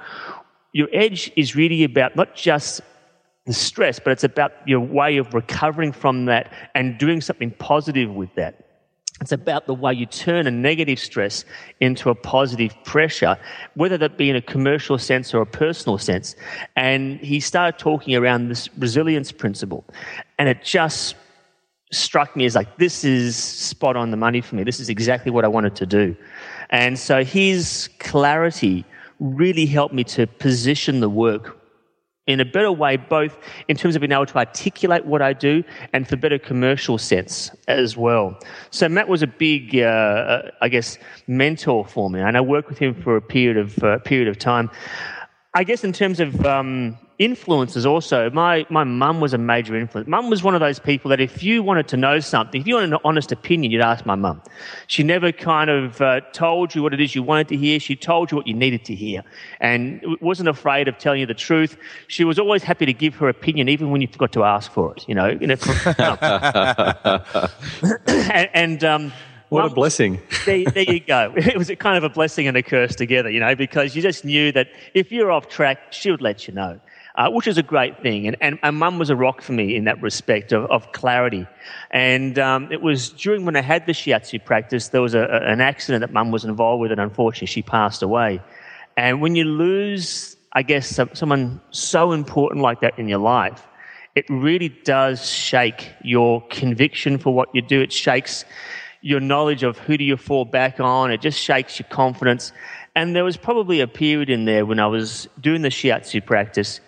your 0.72 0.88
edge 0.94 1.30
is 1.36 1.54
really 1.54 1.84
about 1.84 2.16
not 2.16 2.34
just 2.34 2.80
the 3.44 3.52
stress, 3.52 4.00
but 4.00 4.12
it's 4.12 4.24
about 4.24 4.52
your 4.66 4.80
way 4.80 5.18
of 5.18 5.34
recovering 5.34 5.92
from 5.92 6.24
that 6.24 6.50
and 6.74 6.96
doing 6.96 7.20
something 7.20 7.50
positive 7.50 8.10
with 8.10 8.34
that. 8.36 8.64
It's 9.20 9.32
about 9.32 9.66
the 9.66 9.74
way 9.74 9.92
you 9.92 10.06
turn 10.06 10.46
a 10.46 10.50
negative 10.50 10.98
stress 10.98 11.44
into 11.80 12.08
a 12.08 12.14
positive 12.14 12.74
pressure, 12.84 13.36
whether 13.74 13.98
that 13.98 14.16
be 14.16 14.30
in 14.30 14.36
a 14.36 14.40
commercial 14.40 14.96
sense 14.96 15.34
or 15.34 15.42
a 15.42 15.46
personal 15.46 15.98
sense. 15.98 16.36
And 16.74 17.20
he 17.20 17.38
started 17.38 17.78
talking 17.78 18.16
around 18.16 18.48
this 18.48 18.70
resilience 18.78 19.30
principle. 19.30 19.84
And 20.38 20.48
it 20.48 20.62
just 20.62 21.14
struck 21.90 22.36
me 22.36 22.44
as 22.44 22.54
like, 22.54 22.76
this 22.78 23.04
is 23.04 23.36
spot 23.36 23.96
on 23.96 24.10
the 24.10 24.16
money 24.16 24.40
for 24.40 24.56
me. 24.56 24.62
This 24.62 24.80
is 24.80 24.88
exactly 24.88 25.30
what 25.30 25.44
I 25.44 25.48
wanted 25.48 25.74
to 25.76 25.86
do. 25.86 26.16
And 26.70 26.98
so 26.98 27.24
his 27.24 27.88
clarity 27.98 28.84
really 29.20 29.66
helped 29.66 29.94
me 29.94 30.04
to 30.04 30.26
position 30.26 31.00
the 31.00 31.08
work 31.08 31.58
in 32.28 32.40
a 32.40 32.44
better 32.44 32.70
way, 32.70 32.98
both 32.98 33.38
in 33.68 33.76
terms 33.76 33.96
of 33.96 34.00
being 34.00 34.12
able 34.12 34.26
to 34.26 34.36
articulate 34.36 35.06
what 35.06 35.22
I 35.22 35.32
do 35.32 35.64
and 35.94 36.06
for 36.06 36.16
better 36.16 36.38
commercial 36.38 36.98
sense 36.98 37.50
as 37.68 37.96
well. 37.96 38.38
So 38.70 38.86
Matt 38.86 39.08
was 39.08 39.22
a 39.22 39.26
big, 39.26 39.76
uh, 39.76 39.86
uh, 39.86 40.50
I 40.60 40.68
guess, 40.68 40.98
mentor 41.26 41.86
for 41.86 42.10
me, 42.10 42.20
and 42.20 42.36
I 42.36 42.42
worked 42.42 42.68
with 42.68 42.78
him 42.78 42.94
for 42.94 43.16
a 43.16 43.22
period 43.22 43.56
of 43.56 43.82
uh, 43.82 43.98
period 44.00 44.28
of 44.28 44.38
time. 44.38 44.70
I 45.54 45.64
guess 45.64 45.84
in 45.84 45.92
terms 45.94 46.20
of 46.20 46.44
um, 46.44 46.98
influences 47.18 47.84
also, 47.84 48.30
my, 48.30 48.64
my 48.70 48.84
mum 48.84 49.20
was 49.20 49.34
a 49.34 49.38
major 49.38 49.76
influence. 49.76 50.08
Mum 50.08 50.30
was 50.30 50.44
one 50.44 50.54
of 50.54 50.60
those 50.60 50.78
people 50.78 51.08
that 51.08 51.20
if 51.20 51.42
you 51.42 51.62
wanted 51.62 51.88
to 51.88 51.96
know 51.96 52.20
something, 52.20 52.60
if 52.60 52.66
you 52.66 52.76
wanted 52.76 52.92
an 52.92 52.98
honest 53.04 53.32
opinion, 53.32 53.72
you'd 53.72 53.82
ask 53.82 54.06
my 54.06 54.14
mum. 54.14 54.40
She 54.86 55.02
never 55.02 55.32
kind 55.32 55.68
of 55.68 56.00
uh, 56.00 56.20
told 56.32 56.74
you 56.74 56.82
what 56.82 56.94
it 56.94 57.00
is 57.00 57.16
you 57.16 57.24
wanted 57.24 57.48
to 57.48 57.56
hear. 57.56 57.80
She 57.80 57.96
told 57.96 58.30
you 58.30 58.36
what 58.36 58.46
you 58.46 58.54
needed 58.54 58.84
to 58.84 58.94
hear 58.94 59.24
and 59.60 60.00
wasn't 60.20 60.48
afraid 60.48 60.86
of 60.86 60.96
telling 60.98 61.18
you 61.20 61.26
the 61.26 61.34
truth. 61.34 61.76
She 62.06 62.22
was 62.24 62.38
always 62.38 62.62
happy 62.62 62.86
to 62.86 62.92
give 62.92 63.16
her 63.16 63.28
opinion 63.28 63.68
even 63.68 63.90
when 63.90 64.00
you 64.00 64.06
forgot 64.06 64.30
to 64.32 64.44
ask 64.44 64.70
for 64.70 64.94
it, 64.96 65.04
you 65.08 65.14
know. 65.14 65.26
and, 68.06 68.50
and 68.54 68.84
um, 68.84 69.12
what 69.48 69.64
a 69.64 69.70
blessing. 69.70 70.20
there, 70.44 70.64
there, 70.66 70.84
you 70.84 71.00
go. 71.00 71.32
It 71.36 71.56
was 71.56 71.70
kind 71.78 71.96
of 71.96 72.04
a 72.04 72.10
blessing 72.10 72.46
and 72.46 72.56
a 72.56 72.62
curse 72.62 72.94
together, 72.94 73.30
you 73.30 73.40
know, 73.40 73.56
because 73.56 73.96
you 73.96 74.02
just 74.02 74.24
knew 74.24 74.52
that 74.52 74.68
if 74.94 75.10
you're 75.10 75.32
off 75.32 75.48
track, 75.48 75.92
she 75.92 76.10
would 76.10 76.20
let 76.20 76.46
you 76.46 76.54
know 76.54 76.78
uh, 77.18 77.28
which 77.28 77.48
is 77.48 77.58
a 77.58 77.62
great 77.64 78.00
thing. 78.00 78.28
And, 78.28 78.36
and, 78.40 78.58
and 78.62 78.76
mum 78.76 78.98
was 78.98 79.10
a 79.10 79.16
rock 79.16 79.42
for 79.42 79.52
me 79.52 79.74
in 79.74 79.84
that 79.84 80.00
respect 80.00 80.52
of, 80.52 80.70
of 80.70 80.92
clarity. 80.92 81.46
And 81.90 82.38
um, 82.38 82.70
it 82.70 82.80
was 82.80 83.10
during 83.10 83.44
when 83.44 83.56
I 83.56 83.60
had 83.60 83.86
the 83.86 83.92
shiatsu 83.92 84.42
practice, 84.44 84.88
there 84.88 85.02
was 85.02 85.14
a, 85.14 85.24
an 85.24 85.60
accident 85.60 86.02
that 86.02 86.12
mum 86.12 86.30
was 86.30 86.44
involved 86.44 86.80
with, 86.80 86.92
and 86.92 87.00
unfortunately 87.00 87.48
she 87.48 87.62
passed 87.62 88.04
away. 88.04 88.40
And 88.96 89.20
when 89.20 89.34
you 89.34 89.44
lose, 89.44 90.36
I 90.52 90.62
guess, 90.62 91.00
someone 91.14 91.60
so 91.70 92.12
important 92.12 92.62
like 92.62 92.80
that 92.82 92.96
in 93.00 93.08
your 93.08 93.18
life, 93.18 93.66
it 94.14 94.24
really 94.30 94.68
does 94.68 95.28
shake 95.28 95.90
your 96.04 96.46
conviction 96.48 97.18
for 97.18 97.34
what 97.34 97.48
you 97.52 97.62
do. 97.62 97.80
It 97.80 97.92
shakes 97.92 98.44
your 99.00 99.20
knowledge 99.20 99.64
of 99.64 99.76
who 99.78 99.96
do 99.96 100.04
you 100.04 100.16
fall 100.16 100.44
back 100.44 100.78
on. 100.78 101.10
It 101.10 101.20
just 101.20 101.40
shakes 101.40 101.80
your 101.80 101.88
confidence. 101.88 102.52
And 102.94 103.14
there 103.16 103.24
was 103.24 103.36
probably 103.36 103.80
a 103.80 103.88
period 103.88 104.30
in 104.30 104.44
there 104.44 104.64
when 104.64 104.78
I 104.78 104.86
was 104.86 105.28
doing 105.40 105.62
the 105.62 105.68
shiatsu 105.68 106.24
practice 106.24 106.80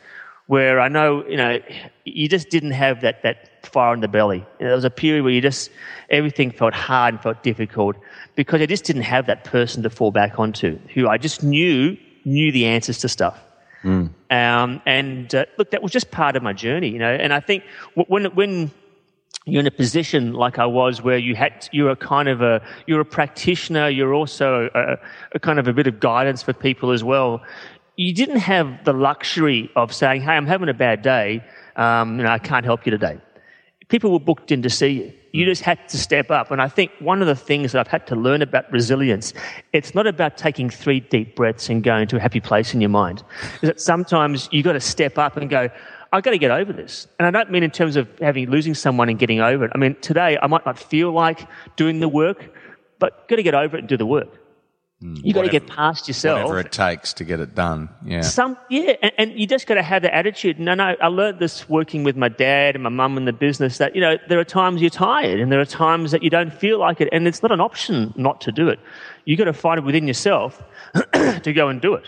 where 0.51 0.81
I 0.81 0.89
know, 0.89 1.25
you 1.29 1.37
know, 1.37 1.61
you 2.05 2.29
just 2.29 2.51
didn't 2.51 2.73
have 2.73 3.03
that, 3.03 3.23
that 3.23 3.65
fire 3.65 3.95
in 3.95 4.01
the 4.01 4.09
belly. 4.09 4.39
You 4.39 4.65
know, 4.65 4.67
there 4.71 4.75
was 4.75 4.85
a 4.85 4.91
period 4.91 5.23
where 5.23 5.33
you 5.33 5.41
just, 5.41 5.71
everything 6.09 6.51
felt 6.51 6.75
hard 6.75 7.15
and 7.15 7.23
felt 7.23 7.45
difficult 7.45 7.95
because 8.35 8.61
I 8.61 8.67
just 8.67 8.83
didn't 8.83 9.03
have 9.03 9.27
that 9.27 9.45
person 9.45 9.85
to 9.85 9.91
fall 9.91 10.11
back 10.11 10.41
onto 10.41 10.77
who 10.93 11.07
I 11.07 11.19
just 11.19 11.45
knew, 11.45 11.97
knew 12.25 12.51
the 12.51 12.67
answers 12.67 12.99
to 12.99 13.09
stuff. 13.09 13.39
Mm. 13.85 14.11
Um, 14.33 14.83
and 14.87 15.33
uh, 15.33 15.45
look, 15.57 15.71
that 15.71 15.85
was 15.85 15.93
just 15.93 16.11
part 16.11 16.35
of 16.35 16.43
my 16.43 16.53
journey, 16.53 16.89
you 16.89 16.99
know, 16.99 17.15
and 17.15 17.33
I 17.33 17.39
think 17.39 17.63
when, 17.95 18.25
when, 18.35 18.73
you're 19.47 19.61
in 19.61 19.67
a 19.67 19.71
position 19.71 20.35
like 20.35 20.59
I 20.59 20.67
was 20.67 21.01
where 21.01 21.17
you 21.17 21.35
had, 21.35 21.67
you're 21.73 21.91
a 21.91 21.97
kind 21.97 22.29
of 22.29 22.43
a, 22.43 22.61
you're 22.87 23.01
a 23.01 23.07
practitioner, 23.07 23.89
you're 23.89 24.13
also 24.13 24.69
a, 24.75 24.99
a 25.33 25.41
kind 25.41 25.59
of 25.59 25.67
a 25.67 25.73
bit 25.73 25.87
of 25.87 25.99
guidance 25.99 26.43
for 26.43 26.53
people 26.53 26.91
as 26.91 27.03
well 27.03 27.43
you 28.01 28.15
didn't 28.15 28.39
have 28.39 28.83
the 28.85 28.95
luxury 28.95 29.71
of 29.77 29.93
saying, 29.93 30.23
"Hey, 30.23 30.33
I'm 30.33 30.47
having 30.47 30.71
a 30.71 30.79
bad 30.87 31.03
day. 31.03 31.45
Um, 31.77 32.17
you 32.17 32.25
know, 32.25 32.31
I 32.31 32.39
can't 32.39 32.65
help 32.65 32.87
you 32.87 32.91
today." 32.91 33.19
People 33.89 34.11
were 34.11 34.25
booked 34.31 34.51
in 34.51 34.63
to 34.63 34.71
see 34.71 34.89
you. 34.89 35.13
You 35.33 35.45
just 35.45 35.63
had 35.63 35.87
to 35.91 35.99
step 35.99 36.31
up. 36.31 36.51
And 36.51 36.63
I 36.63 36.69
think 36.69 36.93
one 37.01 37.21
of 37.21 37.29
the 37.29 37.37
things 37.37 37.73
that 37.73 37.81
I've 37.81 37.93
had 37.97 38.07
to 38.07 38.17
learn 38.17 38.41
about 38.41 38.73
resilience, 38.73 39.35
it's 39.75 39.95
not 39.95 40.07
about 40.07 40.39
taking 40.39 40.71
three 40.71 41.01
deep 41.01 41.37
breaths 41.37 41.69
and 41.69 41.83
going 41.83 42.09
to 42.09 42.17
a 42.17 42.21
happy 42.21 42.41
place 42.41 42.73
in 42.73 42.81
your 42.81 42.89
mind. 42.91 43.23
Is 43.61 43.69
that 43.69 43.81
sometimes 43.81 44.49
you've 44.51 44.65
got 44.65 44.73
to 44.73 44.81
step 44.81 45.19
up 45.19 45.37
and 45.37 45.51
go, 45.51 45.69
I've 46.13 46.23
got 46.23 46.31
to 46.31 46.39
get 46.39 46.51
over 46.51 46.73
this. 46.73 47.07
And 47.19 47.27
I 47.27 47.31
don't 47.31 47.51
mean 47.51 47.63
in 47.63 47.71
terms 47.71 47.97
of 47.97 48.09
having 48.21 48.49
losing 48.49 48.75
someone 48.75 49.11
and 49.11 49.19
getting 49.19 49.41
over 49.41 49.67
it. 49.67 49.73
I 49.75 49.79
mean, 49.79 49.95
today 50.01 50.39
I 50.41 50.47
might 50.47 50.65
not 50.65 50.79
feel 50.79 51.13
like 51.13 51.47
doing 51.77 52.01
the 52.01 52.09
work, 52.09 52.51
but 52.99 53.29
got 53.29 53.37
to 53.37 53.43
get 53.43 53.55
over 53.55 53.77
it 53.77 53.81
and 53.81 53.89
do 53.89 53.99
the 53.99 54.07
work. 54.07 54.40
Mm, 55.03 55.25
you 55.25 55.33
got 55.33 55.43
to 55.43 55.49
get 55.49 55.67
past 55.67 56.09
yourself. 56.09 56.43
Whatever 56.43 56.61
it 56.61 56.73
takes 56.73 57.15
to 57.15 57.25
get 57.25 57.41
it 57.41 57.55
done. 57.55 57.89
Yeah. 58.05 58.21
Some, 58.21 58.59
yeah, 58.69 58.97
and, 59.01 59.13
and 59.17 59.41
you 59.41 59.47
just 59.47 59.67
got 59.67 59.77
to 59.77 59.83
have 59.83 60.03
the 60.03 60.15
attitude. 60.15 60.61
No, 60.61 60.75
no, 60.75 60.95
I 61.01 61.07
learned 61.07 61.39
this 61.39 61.67
working 61.71 62.05
with 62.05 62.19
my 62.19 62.29
dad 62.29 62.75
and 62.75 62.85
my 62.85 62.91
mum 62.91 63.17
in 63.17 63.25
the 63.25 63.33
business 63.33 63.79
that 63.79 63.95
you 63.95 64.01
know 64.03 64.19
there 64.29 64.39
are 64.39 64.45
times 64.45 64.83
you're 64.83 64.91
tired 64.91 65.41
and 65.41 65.51
there 65.51 65.61
are 65.61 65.65
times 65.65 66.11
that 66.11 66.23
you 66.23 66.29
don't 66.29 66.53
feel 66.53 66.79
like 66.79 67.01
it, 67.01 67.09
and 67.13 67.27
it's 67.27 67.43
not 67.43 67.51
an 67.51 67.61
option 67.61 68.13
not 68.15 68.43
to 68.43 68.53
do 68.53 68.69
it. 68.69 68.79
You 69.25 69.39
got 69.39 69.45
to 69.45 69.55
find 69.55 69.79
it 69.79 69.85
within 69.85 70.07
yourself 70.07 70.63
to 71.15 71.53
go 71.55 71.69
and 71.69 71.81
do 71.81 71.95
it. 71.95 72.05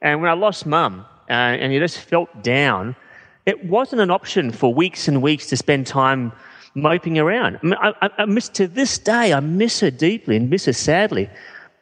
And 0.00 0.20
when 0.20 0.30
I 0.30 0.34
lost 0.34 0.66
mum 0.66 1.04
uh, 1.28 1.32
and 1.32 1.72
you 1.72 1.80
just 1.80 1.98
felt 1.98 2.44
down, 2.44 2.94
it 3.44 3.64
wasn't 3.64 4.02
an 4.02 4.10
option 4.12 4.52
for 4.52 4.72
weeks 4.72 5.08
and 5.08 5.20
weeks 5.20 5.48
to 5.48 5.56
spend 5.56 5.88
time 5.88 6.32
moping 6.74 7.18
around. 7.18 7.58
I, 7.62 7.66
mean, 7.66 7.76
I, 7.80 8.10
I 8.18 8.24
miss 8.26 8.48
to 8.50 8.68
this 8.68 8.98
day. 8.98 9.32
I 9.32 9.40
miss 9.40 9.80
her 9.80 9.90
deeply 9.90 10.36
and 10.36 10.48
miss 10.48 10.66
her 10.66 10.72
sadly. 10.72 11.28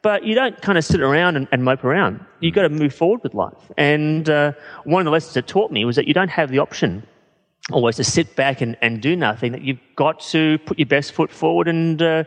But 0.05 0.25
you 0.25 0.35
don't 0.35 0.61
kind 0.61 0.77
of 0.77 0.85
sit 0.85 1.01
around 1.01 1.37
and, 1.37 1.49
and 1.51 1.65
mope 1.65 1.83
around. 1.83 2.23
You've 2.41 2.55
got 2.55 2.63
to 2.63 2.69
move 2.69 2.95
forward 2.95 3.23
with 3.23 3.33
life. 3.33 3.73
And 3.79 4.29
uh, 4.29 4.53
one 4.85 5.01
of 5.01 5.07
the 5.07 5.11
lessons 5.11 5.35
it 5.39 5.47
taught 5.47 5.73
me 5.73 5.87
was 5.87 5.97
that 5.97 6.07
you 6.07 6.13
don't 6.13 6.29
have 6.29 6.51
the 6.51 6.59
option 6.59 7.07
always 7.73 7.97
to 7.97 8.05
sit 8.05 8.37
back 8.37 8.61
and, 8.61 8.77
and 8.83 9.01
do 9.01 9.17
nothing, 9.17 9.53
that 9.53 9.63
you've 9.63 9.81
got 9.97 10.21
to 10.21 10.59
put 10.67 10.79
your 10.79 10.85
best 10.85 11.13
foot 11.13 11.33
forward 11.33 11.69
and, 11.69 12.03
uh, 12.03 12.25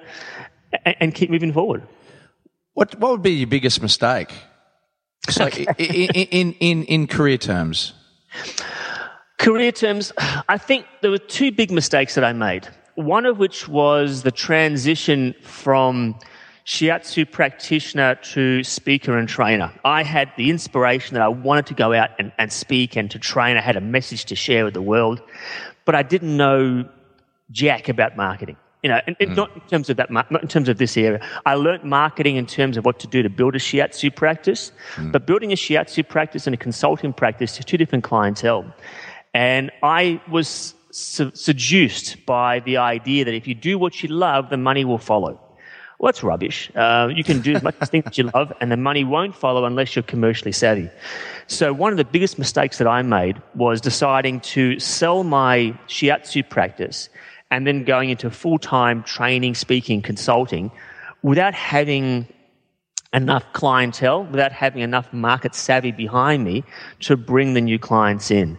and, 0.85 0.95
and 0.99 1.13
keep 1.13 1.29
moving 1.29 1.53
forward. 1.53 1.83
What, 2.73 2.99
what 2.99 3.11
would 3.11 3.21
be 3.21 3.33
your 3.33 3.47
biggest 3.47 3.79
mistake? 3.79 4.33
So, 5.29 5.45
okay. 5.45 5.67
in, 5.77 6.09
in, 6.31 6.53
in, 6.53 6.83
in 6.85 7.05
career 7.05 7.37
terms? 7.37 7.93
Career 9.37 9.71
terms, 9.71 10.11
I 10.49 10.57
think 10.57 10.87
there 11.01 11.11
were 11.11 11.19
two 11.19 11.51
big 11.51 11.69
mistakes 11.69 12.15
that 12.15 12.23
I 12.23 12.33
made. 12.33 12.67
One 12.95 13.27
of 13.27 13.37
which 13.37 13.67
was 13.67 14.23
the 14.23 14.31
transition 14.31 15.35
from 15.43 16.17
shiatsu 16.67 17.29
practitioner 17.31 18.15
to 18.15 18.61
speaker 18.61 19.17
and 19.17 19.29
trainer. 19.29 19.71
I 19.85 20.03
had 20.03 20.29
the 20.35 20.49
inspiration 20.49 21.13
that 21.13 21.23
I 21.23 21.29
wanted 21.29 21.65
to 21.67 21.73
go 21.73 21.93
out 21.93 22.09
and, 22.19 22.33
and 22.37 22.51
speak 22.51 22.97
and 22.97 23.09
to 23.11 23.17
train. 23.17 23.55
I 23.55 23.61
had 23.61 23.77
a 23.77 23.81
message 23.81 24.25
to 24.25 24.35
share 24.35 24.65
with 24.65 24.73
the 24.73 24.81
world, 24.81 25.21
but 25.85 25.95
I 25.95 26.03
didn't 26.03 26.35
know 26.35 26.85
jack 27.51 27.87
about 27.87 28.17
marketing. 28.17 28.57
You 28.83 28.89
know, 28.89 28.99
and, 29.07 29.15
and 29.19 29.29
mm. 29.31 29.35
not 29.35 29.55
in 29.55 29.61
terms 29.61 29.89
of 29.89 29.97
that, 29.97 30.11
not 30.11 30.41
in 30.41 30.47
terms 30.47 30.67
of 30.69 30.77
this 30.77 30.97
area. 30.97 31.25
I 31.45 31.55
learnt 31.55 31.83
marketing 31.85 32.35
in 32.35 32.45
terms 32.45 32.75
of 32.77 32.85
what 32.85 32.99
to 32.99 33.07
do 33.07 33.23
to 33.23 33.29
build 33.29 33.55
a 33.55 33.59
shiatsu 33.59 34.13
practice, 34.13 34.71
mm. 34.95 35.11
but 35.11 35.25
building 35.25 35.53
a 35.53 35.55
shiatsu 35.55 36.07
practice 36.07 36.47
and 36.47 36.53
a 36.53 36.57
consulting 36.57 37.13
practice 37.13 37.59
are 37.59 37.63
two 37.63 37.77
different 37.77 38.03
clientele. 38.03 38.65
And 39.33 39.71
I 39.83 40.21
was 40.29 40.75
seduced 40.91 42.25
by 42.25 42.59
the 42.59 42.77
idea 42.77 43.23
that 43.23 43.33
if 43.33 43.47
you 43.47 43.55
do 43.55 43.79
what 43.79 44.03
you 44.03 44.09
love, 44.09 44.49
the 44.49 44.57
money 44.57 44.83
will 44.83 44.97
follow. 44.97 45.39
Well, 45.99 46.09
that's 46.09 46.23
rubbish. 46.23 46.71
Uh, 46.75 47.09
you 47.13 47.23
can 47.23 47.41
do 47.41 47.55
as 47.55 47.63
much 47.63 47.75
things 47.89 48.17
you 48.17 48.29
love, 48.33 48.53
and 48.61 48.71
the 48.71 48.77
money 48.77 49.03
won't 49.03 49.35
follow 49.35 49.65
unless 49.65 49.95
you're 49.95 50.03
commercially 50.03 50.51
savvy. 50.51 50.89
So, 51.47 51.73
one 51.73 51.91
of 51.91 51.97
the 51.97 52.05
biggest 52.05 52.37
mistakes 52.37 52.77
that 52.77 52.87
I 52.87 53.01
made 53.01 53.41
was 53.55 53.81
deciding 53.81 54.41
to 54.41 54.79
sell 54.79 55.23
my 55.23 55.77
shiatsu 55.87 56.47
practice 56.47 57.09
and 57.49 57.65
then 57.65 57.83
going 57.83 58.09
into 58.11 58.29
full 58.29 58.59
time 58.59 59.01
training, 59.03 59.55
speaking, 59.55 60.01
consulting 60.01 60.71
without 61.23 61.55
having 61.55 62.27
enough 63.13 63.43
clientele, 63.53 64.25
without 64.25 64.51
having 64.51 64.81
enough 64.81 65.11
market 65.11 65.55
savvy 65.55 65.91
behind 65.91 66.43
me 66.43 66.63
to 66.99 67.17
bring 67.17 67.53
the 67.53 67.61
new 67.61 67.79
clients 67.79 68.29
in. 68.29 68.57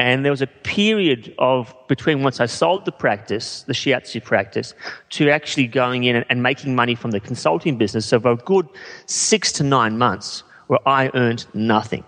And 0.00 0.24
there 0.24 0.32
was 0.32 0.40
a 0.40 0.46
period 0.46 1.34
of 1.36 1.74
between 1.86 2.22
once 2.22 2.40
I 2.40 2.46
sold 2.46 2.86
the 2.86 2.90
practice, 3.06 3.64
the 3.64 3.74
shiatsu 3.74 4.24
practice, 4.24 4.72
to 5.10 5.28
actually 5.28 5.66
going 5.66 6.04
in 6.04 6.16
and, 6.16 6.24
and 6.30 6.42
making 6.42 6.74
money 6.74 6.94
from 6.94 7.10
the 7.10 7.20
consulting 7.20 7.76
business 7.76 8.10
of 8.10 8.24
a 8.24 8.36
good 8.36 8.66
six 9.04 9.52
to 9.52 9.62
nine 9.62 9.98
months 9.98 10.42
where 10.68 10.80
I 10.88 11.10
earned 11.12 11.44
nothing. 11.52 12.02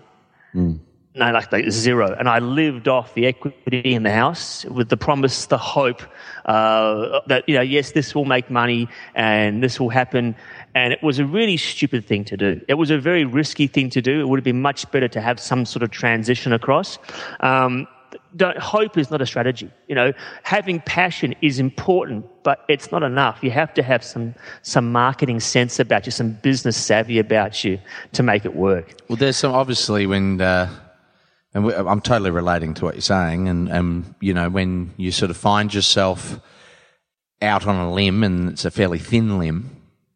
Mm. 0.55 0.79
No, 1.13 1.31
like, 1.31 1.51
like, 1.51 1.69
zero. 1.69 2.15
And 2.17 2.27
I 2.27 2.39
lived 2.39 2.87
off 2.87 3.13
the 3.13 3.27
equity 3.27 3.93
in 3.93 4.01
the 4.01 4.11
house 4.11 4.65
with 4.65 4.89
the 4.89 4.97
promise, 4.97 5.45
the 5.45 5.59
hope 5.59 6.01
uh, 6.45 7.19
that, 7.27 7.47
you 7.47 7.53
know, 7.53 7.61
yes, 7.61 7.91
this 7.91 8.15
will 8.15 8.25
make 8.25 8.49
money 8.49 8.89
and 9.13 9.61
this 9.61 9.79
will 9.79 9.89
happen. 9.89 10.35
And 10.75 10.91
it 10.91 11.03
was 11.03 11.19
a 11.19 11.25
really 11.25 11.57
stupid 11.57 12.05
thing 12.05 12.25
to 12.25 12.37
do. 12.37 12.61
It 12.67 12.75
was 12.75 12.89
a 12.89 12.97
very 12.97 13.25
risky 13.25 13.67
thing 13.67 13.89
to 13.91 14.01
do. 14.01 14.19
It 14.19 14.27
would 14.27 14.39
have 14.39 14.43
been 14.43 14.61
much 14.61 14.89
better 14.91 15.07
to 15.07 15.21
have 15.21 15.39
some 15.39 15.65
sort 15.65 15.83
of 15.83 15.91
transition 15.91 16.51
across. 16.51 16.97
Um, 17.41 17.87
hope 18.57 18.97
is 18.97 19.11
not 19.11 19.21
a 19.21 19.25
strategy. 19.25 19.71
You 19.87 19.95
know, 19.95 20.13
having 20.43 20.79
passion 20.81 21.35
is 21.41 21.59
important, 21.59 22.25
but 22.43 22.63
it's 22.67 22.91
not 22.91 23.03
enough. 23.03 23.39
You 23.41 23.51
have 23.51 23.73
to 23.75 23.83
have 23.83 24.03
some 24.03 24.35
some 24.61 24.91
marketing 24.91 25.39
sense 25.39 25.79
about 25.79 26.05
you, 26.05 26.11
some 26.11 26.31
business 26.41 26.77
savvy 26.77 27.19
about 27.19 27.63
you 27.63 27.79
to 28.13 28.23
make 28.23 28.45
it 28.45 28.55
work. 28.55 28.95
Well, 29.07 29.17
there's 29.17 29.37
some 29.37 29.53
obviously 29.53 30.07
when. 30.07 30.41
Uh, 30.41 30.69
and 31.55 31.71
I'm 31.71 32.01
totally 32.01 32.31
relating 32.31 32.73
to 32.75 32.85
what 32.85 32.95
you're 32.95 33.01
saying, 33.01 33.47
and, 33.47 33.69
and 33.69 34.15
you 34.19 34.33
know 34.33 34.49
when 34.49 34.91
you 34.97 35.11
sort 35.11 35.29
of 35.29 35.37
find 35.37 35.71
yourself 35.71 36.39
out 37.43 37.67
on 37.67 37.75
a 37.75 37.93
limb, 37.93 38.23
and 38.23 38.49
it's 38.49 38.65
a 38.65 38.71
fairly 38.71 38.97
thin 38.97 39.37
limb, 39.37 39.72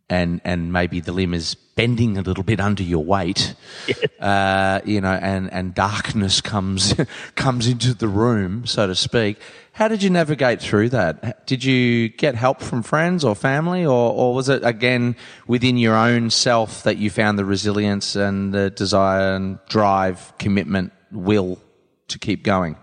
and 0.09 0.39
and 0.43 0.71
maybe 0.71 0.99
the 0.99 1.11
limb 1.11 1.33
is 1.33 1.55
bending 1.55 2.17
a 2.17 2.21
little 2.21 2.43
bit 2.43 2.59
under 2.59 2.83
your 2.83 3.03
weight, 3.03 3.55
uh, 4.19 4.81
you 4.85 5.01
know, 5.01 5.11
and 5.11 5.51
and 5.51 5.75
darkness 5.75 6.41
comes 6.41 6.95
comes 7.35 7.67
into 7.67 7.93
the 7.93 8.07
room, 8.07 8.65
so 8.65 8.87
to 8.87 8.95
speak. 8.95 9.39
How 9.73 9.87
did 9.87 10.01
you 10.01 10.09
navigate 10.09 10.59
through 10.59 10.89
that? 10.89 11.45
Did 11.45 11.63
you 11.63 12.09
get 12.09 12.33
help 12.33 12.61
from 12.61 12.81
friends 12.83 13.23
or 13.23 13.35
family, 13.35 13.85
or 13.85 14.11
or 14.13 14.33
was 14.33 14.49
it 14.49 14.63
again 14.63 15.15
within 15.45 15.77
your 15.77 15.95
own 15.95 16.29
self 16.29 16.83
that 16.83 16.97
you 16.97 17.09
found 17.09 17.37
the 17.37 17.45
resilience 17.45 18.15
and 18.15 18.53
the 18.53 18.69
desire 18.69 19.35
and 19.35 19.59
drive, 19.67 20.33
commitment, 20.39 20.93
will 21.11 21.59
to 22.07 22.17
keep 22.17 22.43
going? 22.43 22.77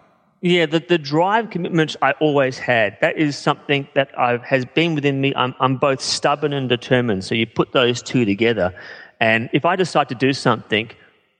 Yeah, 0.45 0.67
the, 0.67 0.81
the 0.81 0.99
drive 0.99 1.49
commitment 1.49 1.97
I 2.03 2.13
always 2.21 2.59
had. 2.59 2.99
That 3.01 3.17
is 3.17 3.35
something 3.35 3.89
that 3.95 4.11
I've, 4.19 4.43
has 4.43 4.67
been 4.67 4.95
within 4.95 5.19
me. 5.19 5.33
I'm, 5.35 5.55
I'm 5.59 5.79
both 5.79 6.03
stubborn 6.03 6.53
and 6.53 6.69
determined. 6.69 7.25
So 7.25 7.35
you 7.35 7.47
put 7.47 7.73
those 7.73 8.03
two 8.03 8.27
together. 8.27 8.75
And 9.21 9.49
if 9.55 9.65
I 9.65 9.75
decide 9.75 10.11
to 10.11 10.15
do 10.15 10.35
something, 10.35 10.91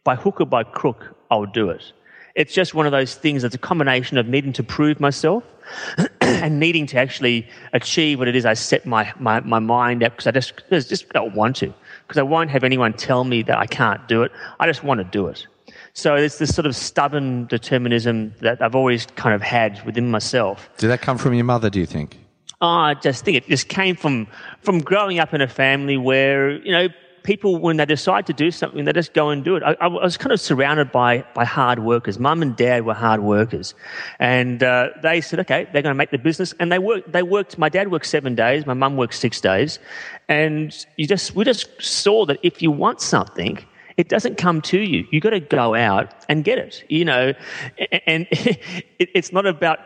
by 0.05 0.15
hook 0.15 0.41
or 0.41 0.47
by 0.47 0.65
crook, 0.65 1.15
I'll 1.31 1.45
do 1.45 1.69
it. 1.69 1.93
It's 2.35 2.55
just 2.55 2.73
one 2.73 2.87
of 2.87 2.93
those 2.93 3.15
things 3.15 3.43
that's 3.43 3.55
a 3.55 3.59
combination 3.59 4.17
of 4.17 4.27
needing 4.27 4.55
to 4.55 4.63
prove 4.63 5.01
myself 5.01 5.45
and 6.23 6.59
needing 6.59 6.87
to 6.87 6.97
actually 6.97 7.47
achieve 7.75 8.19
what 8.19 8.29
it 8.29 8.35
is 8.35 8.47
I 8.47 8.55
set 8.55 8.87
my, 8.87 9.13
my, 9.19 9.41
my 9.41 9.59
mind 9.59 10.03
at 10.03 10.13
because 10.13 10.29
I 10.29 10.31
just, 10.31 10.55
I 10.71 10.79
just 10.79 11.11
don't 11.11 11.35
want 11.35 11.57
to. 11.57 11.75
Because 12.09 12.17
I 12.17 12.23
won't 12.23 12.49
have 12.49 12.65
anyone 12.65 12.95
tell 12.95 13.25
me 13.25 13.43
that 13.43 13.59
I 13.59 13.67
can't 13.67 14.09
do 14.09 14.23
it. 14.23 14.33
I 14.59 14.67
just 14.67 14.83
want 14.83 14.97
to 15.01 15.05
do 15.05 15.27
it. 15.27 15.47
So 15.97 16.17
it's 16.17 16.39
this 16.39 16.53
sort 16.53 16.67
of 16.67 16.75
stubborn 16.75 17.47
determinism 17.47 18.35
that 18.41 18.61
I've 18.61 18.75
always 18.75 19.07
kind 19.15 19.33
of 19.33 19.43
had 19.43 19.81
within 19.87 20.11
myself. 20.11 20.69
Did 20.77 20.89
that 20.89 21.01
come 21.01 21.19
from 21.19 21.35
your 21.35 21.45
mother, 21.45 21.71
do 21.71 21.79
you 21.79 21.87
think? 21.87 22.19
Oh, 22.61 22.67
I 22.67 22.95
just 22.95 23.25
think 23.25 23.37
it 23.37 23.47
just 23.47 23.69
came 23.69 23.95
from, 23.95 24.27
from 24.61 24.81
growing 24.81 25.21
up 25.21 25.33
in 25.33 25.41
a 25.41 25.47
family 25.47 25.97
where, 25.97 26.51
you 26.65 26.73
know, 26.73 26.89
people, 27.23 27.59
when 27.59 27.77
they 27.77 27.87
decide 27.87 28.27
to 28.27 28.33
do 28.33 28.51
something, 28.51 28.85
they 28.85 28.93
just 28.93 29.15
go 29.15 29.31
and 29.31 29.45
do 29.45 29.55
it. 29.55 29.63
I, 29.63 29.75
I 29.81 29.87
was 29.87 30.17
kind 30.17 30.33
of 30.33 30.41
surrounded 30.41 30.91
by, 30.91 31.25
by 31.33 31.45
hard 31.45 31.79
workers. 31.79 32.19
Mum 32.19 32.43
and 32.43 32.57
dad 32.57 32.85
were 32.85 32.95
hard 32.95 33.23
workers. 33.23 33.73
And 34.19 34.65
uh, 34.65 34.91
they 35.01 35.21
said, 35.21 35.39
okay, 35.41 35.69
they're 35.73 35.83
going 35.83 35.95
to 35.95 35.99
make 35.99 36.11
the 36.11 36.19
business. 36.19 36.55
And 36.59 36.73
they 36.73 36.81
worked, 36.81 37.13
they 37.13 37.23
worked, 37.23 37.57
my 37.57 37.69
dad 37.69 37.93
worked 37.93 38.07
seven 38.07 38.35
days, 38.35 38.67
my 38.67 38.75
mum 38.75 38.97
worked 38.97 39.15
six 39.15 39.41
days. 39.41 39.79
And 40.29 40.75
you 40.97 41.07
just, 41.07 41.37
we 41.37 41.45
just 41.45 41.69
saw 41.81 42.27
that 42.27 42.39
if 42.43 42.61
you 42.63 42.73
want 42.73 43.01
something, 43.01 43.65
It 43.97 44.09
doesn't 44.09 44.39
come 44.39 44.61
to 44.63 44.81
you. 44.81 45.07
You've 45.11 45.23
got 45.23 45.31
to 45.31 45.41
go 45.41 45.75
out 45.75 46.13
and 46.29 46.45
get 46.45 46.59
it, 46.59 46.85
you 46.89 47.05
know. 47.05 47.33
And 48.07 48.27
it's 48.99 49.33
not 49.33 49.47
about 49.47 49.79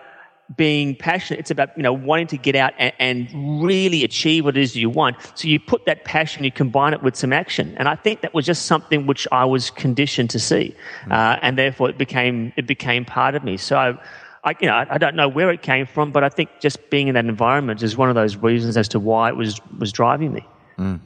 being 0.57 0.97
passionate. 0.97 1.41
It's 1.41 1.51
about, 1.51 1.77
you 1.77 1.83
know, 1.83 1.93
wanting 1.93 2.27
to 2.29 2.39
get 2.39 2.57
out 2.57 2.73
and, 2.79 2.93
and, 2.99 3.63
really 3.63 4.03
achieve 4.03 4.45
what 4.47 4.57
it 4.57 4.63
is 4.63 4.75
you 4.75 4.89
want. 4.89 5.17
So 5.35 5.47
you 5.47 5.61
put 5.61 5.85
that 5.85 6.05
passion, 6.05 6.43
you 6.45 6.51
combine 6.51 6.95
it 6.95 7.03
with 7.03 7.17
some 7.17 7.33
action. 7.33 7.75
And 7.77 7.87
I 7.87 7.97
think 7.97 8.23
that 8.23 8.33
was 8.33 8.47
just 8.47 8.65
something 8.65 9.07
which 9.07 9.29
I 9.31 9.45
was 9.45 9.71
conditioned 9.71 10.31
to 10.31 10.39
see. 10.39 10.75
Mm. 11.05 11.13
Uh, 11.13 11.39
and 11.43 11.59
therefore 11.59 11.91
it 11.91 11.99
became, 11.99 12.53
it 12.57 12.67
became 12.67 13.05
part 13.05 13.35
of 13.35 13.45
me. 13.45 13.59
So 13.59 13.77
I, 13.77 13.99
I, 14.45 14.55
you 14.61 14.69
know, 14.69 14.87
I 14.89 14.97
don't 14.97 15.17
know 15.17 15.29
where 15.29 15.51
it 15.51 15.61
came 15.61 15.85
from, 15.85 16.13
but 16.13 16.25
I 16.25 16.31
think 16.31 16.49
just 16.61 16.89
being 16.89 17.09
in 17.09 17.15
that 17.15 17.27
environment 17.27 17.83
is 17.83 17.97
one 17.97 18.09
of 18.09 18.15
those 18.15 18.37
reasons 18.37 18.77
as 18.77 18.89
to 18.89 19.01
why 19.01 19.29
it 19.29 19.37
was, 19.37 19.61
was 19.79 19.93
driving 19.93 20.33
me. 20.33 20.47
Mm. 20.79 21.01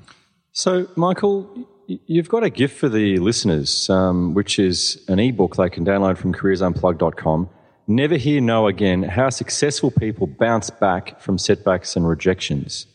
So, 0.52 0.86
Michael, 0.96 1.66
you've 2.06 2.28
got 2.28 2.44
a 2.44 2.50
gift 2.50 2.76
for 2.78 2.88
the 2.88 3.18
listeners, 3.18 3.88
um, 3.90 4.34
which 4.34 4.58
is 4.58 5.02
an 5.08 5.18
ebook 5.18 5.56
they 5.56 5.70
can 5.70 5.84
download 5.84 6.18
from 6.18 6.32
careersunplugged.com. 6.32 7.48
Never 7.88 8.16
Hear 8.16 8.40
No 8.40 8.68
Again 8.68 9.02
How 9.02 9.30
Successful 9.30 9.90
People 9.90 10.26
Bounce 10.26 10.70
Back 10.70 11.20
from 11.20 11.38
Setbacks 11.38 11.96
and 11.96 12.08
Rejections. 12.08 12.86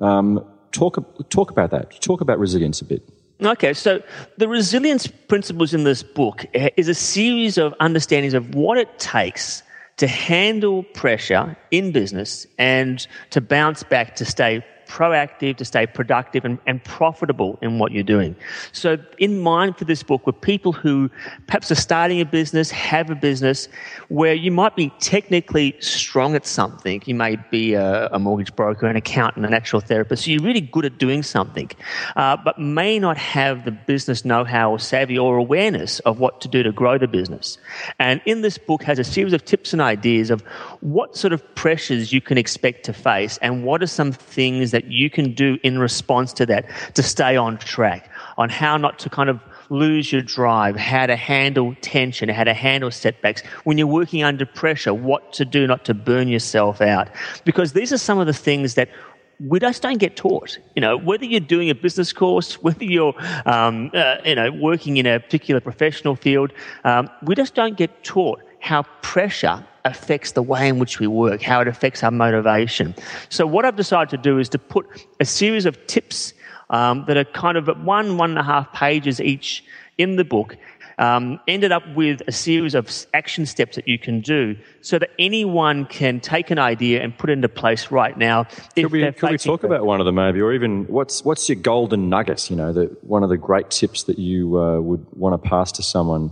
Um, 0.00 0.44
talk, 0.72 1.30
talk 1.30 1.50
about 1.50 1.70
that. 1.70 2.00
Talk 2.00 2.20
about 2.20 2.38
resilience 2.38 2.80
a 2.80 2.84
bit. 2.84 3.08
Okay, 3.42 3.74
so 3.74 4.02
the 4.38 4.48
resilience 4.48 5.06
principles 5.06 5.74
in 5.74 5.84
this 5.84 6.02
book 6.02 6.46
eh, 6.54 6.70
is 6.76 6.88
a 6.88 6.94
series 6.94 7.58
of 7.58 7.74
understandings 7.80 8.34
of 8.34 8.54
what 8.54 8.78
it 8.78 8.98
takes 8.98 9.62
to 9.96 10.06
handle 10.06 10.82
pressure 10.82 11.56
in 11.70 11.92
business 11.92 12.46
and 12.58 13.06
to 13.30 13.40
bounce 13.40 13.82
back 13.82 14.16
to 14.16 14.24
stay 14.24 14.64
proactive, 14.86 15.56
to 15.56 15.64
stay 15.64 15.86
productive 15.86 16.44
and, 16.44 16.58
and 16.66 16.82
profitable 16.84 17.58
in 17.62 17.78
what 17.78 17.92
you're 17.92 18.02
doing. 18.02 18.36
So, 18.72 18.98
in 19.18 19.40
mind 19.40 19.76
for 19.76 19.84
this 19.84 20.02
book 20.02 20.26
were 20.26 20.32
people 20.32 20.72
who 20.72 21.10
perhaps 21.46 21.70
are 21.70 21.76
starting 21.76 22.20
a 22.20 22.24
business, 22.24 22.70
have 22.70 23.10
a 23.10 23.14
business, 23.14 23.68
where 24.08 24.34
you 24.34 24.50
might 24.50 24.76
be 24.76 24.92
technically 25.00 25.76
strong 25.80 26.34
at 26.34 26.46
something. 26.46 27.02
You 27.06 27.14
may 27.14 27.36
be 27.50 27.74
a, 27.74 28.08
a 28.08 28.18
mortgage 28.18 28.54
broker, 28.56 28.86
an 28.86 28.96
accountant, 28.96 29.46
a 29.46 29.50
natural 29.50 29.80
therapist. 29.80 30.24
So, 30.24 30.30
you're 30.30 30.42
really 30.42 30.60
good 30.60 30.84
at 30.84 30.98
doing 30.98 31.22
something, 31.22 31.70
uh, 32.16 32.36
but 32.36 32.58
may 32.58 32.98
not 32.98 33.16
have 33.16 33.64
the 33.64 33.72
business 33.72 34.24
know 34.24 34.44
how 34.44 34.70
or 34.70 34.78
savvy 34.78 35.18
or 35.18 35.36
awareness 35.36 36.00
of 36.00 36.18
what 36.18 36.40
to 36.40 36.48
do 36.48 36.62
to 36.62 36.72
grow 36.72 36.98
the 36.98 37.08
business. 37.08 37.58
And 37.98 38.20
in 38.26 38.42
this 38.42 38.58
book 38.58 38.82
has 38.82 38.98
a 38.98 39.04
series 39.04 39.32
of 39.32 39.44
tips 39.44 39.72
and 39.72 39.82
ideas 39.82 40.30
of 40.30 40.42
what 40.84 41.16
sort 41.16 41.32
of 41.32 41.54
pressures 41.54 42.12
you 42.12 42.20
can 42.20 42.36
expect 42.36 42.84
to 42.84 42.92
face 42.92 43.38
and 43.38 43.64
what 43.64 43.82
are 43.82 43.86
some 43.86 44.12
things 44.12 44.70
that 44.70 44.84
you 44.84 45.08
can 45.08 45.32
do 45.32 45.58
in 45.62 45.78
response 45.78 46.30
to 46.30 46.44
that 46.44 46.66
to 46.94 47.02
stay 47.02 47.36
on 47.36 47.56
track 47.56 48.10
on 48.36 48.50
how 48.50 48.76
not 48.76 48.98
to 48.98 49.08
kind 49.08 49.30
of 49.30 49.40
lose 49.70 50.12
your 50.12 50.20
drive, 50.20 50.76
how 50.76 51.06
to 51.06 51.16
handle 51.16 51.74
tension, 51.80 52.28
how 52.28 52.44
to 52.44 52.52
handle 52.52 52.90
setbacks. 52.90 53.42
When 53.64 53.78
you're 53.78 53.86
working 53.86 54.22
under 54.22 54.44
pressure, 54.44 54.92
what 54.92 55.32
to 55.32 55.46
do 55.46 55.66
not 55.66 55.86
to 55.86 55.94
burn 55.94 56.28
yourself 56.28 56.82
out. 56.82 57.08
Because 57.46 57.72
these 57.72 57.90
are 57.90 57.98
some 57.98 58.18
of 58.18 58.26
the 58.26 58.34
things 58.34 58.74
that 58.74 58.90
we 59.40 59.58
just 59.60 59.80
don't 59.80 59.96
get 59.96 60.16
taught. 60.16 60.58
You 60.76 60.82
know, 60.82 60.98
whether 60.98 61.24
you're 61.24 61.40
doing 61.40 61.70
a 61.70 61.74
business 61.74 62.12
course, 62.12 62.54
whether 62.62 62.84
you're, 62.84 63.14
um, 63.46 63.90
uh, 63.94 64.16
you 64.22 64.34
know, 64.34 64.52
working 64.52 64.98
in 64.98 65.06
a 65.06 65.18
particular 65.18 65.62
professional 65.62 66.14
field, 66.14 66.52
um, 66.84 67.08
we 67.22 67.34
just 67.34 67.54
don't 67.54 67.78
get 67.78 68.04
taught 68.04 68.42
how 68.60 68.82
pressure 69.00 69.64
affects 69.84 70.32
the 70.32 70.42
way 70.42 70.68
in 70.68 70.78
which 70.78 70.98
we 70.98 71.06
work, 71.06 71.42
how 71.42 71.60
it 71.60 71.68
affects 71.68 72.02
our 72.02 72.10
motivation. 72.10 72.94
So, 73.28 73.46
what 73.46 73.64
I've 73.64 73.76
decided 73.76 74.10
to 74.10 74.16
do 74.16 74.38
is 74.38 74.48
to 74.50 74.58
put 74.58 74.86
a 75.20 75.24
series 75.24 75.66
of 75.66 75.86
tips 75.86 76.32
um, 76.70 77.04
that 77.06 77.16
are 77.16 77.24
kind 77.24 77.56
of 77.56 77.68
one, 77.84 78.16
one 78.16 78.30
and 78.30 78.38
a 78.38 78.42
half 78.42 78.72
pages 78.72 79.20
each 79.20 79.64
in 79.98 80.16
the 80.16 80.24
book. 80.24 80.56
Um, 80.96 81.40
ended 81.48 81.72
up 81.72 81.82
with 81.96 82.22
a 82.28 82.30
series 82.30 82.76
of 82.76 82.88
action 83.14 83.46
steps 83.46 83.74
that 83.74 83.88
you 83.88 83.98
can 83.98 84.20
do 84.20 84.56
so 84.80 84.96
that 85.00 85.10
anyone 85.18 85.86
can 85.86 86.20
take 86.20 86.52
an 86.52 86.60
idea 86.60 87.02
and 87.02 87.18
put 87.18 87.30
it 87.30 87.32
into 87.32 87.48
place 87.48 87.90
right 87.90 88.16
now. 88.16 88.44
Could 88.76 88.92
we, 88.92 89.10
could 89.10 89.30
we 89.32 89.38
talk 89.38 89.64
about 89.64 89.84
one 89.84 89.98
of 89.98 90.06
them 90.06 90.14
maybe, 90.14 90.40
or 90.40 90.52
even 90.52 90.84
what's, 90.84 91.24
what's 91.24 91.48
your 91.48 91.56
golden 91.56 92.08
nugget, 92.08 92.48
you 92.48 92.54
know, 92.54 92.72
the, 92.72 92.96
one 93.00 93.24
of 93.24 93.28
the 93.28 93.36
great 93.36 93.70
tips 93.70 94.04
that 94.04 94.20
you 94.20 94.56
uh, 94.56 94.78
would 94.78 95.04
want 95.16 95.42
to 95.42 95.48
pass 95.48 95.72
to 95.72 95.82
someone 95.82 96.30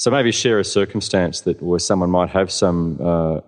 so 0.00 0.10
maybe 0.10 0.32
share 0.32 0.58
a 0.58 0.64
circumstance 0.64 1.42
that 1.42 1.60
where 1.62 1.78
someone 1.78 2.08
might 2.08 2.30
have 2.30 2.50
some 2.50 2.98
uh, 3.02 3.38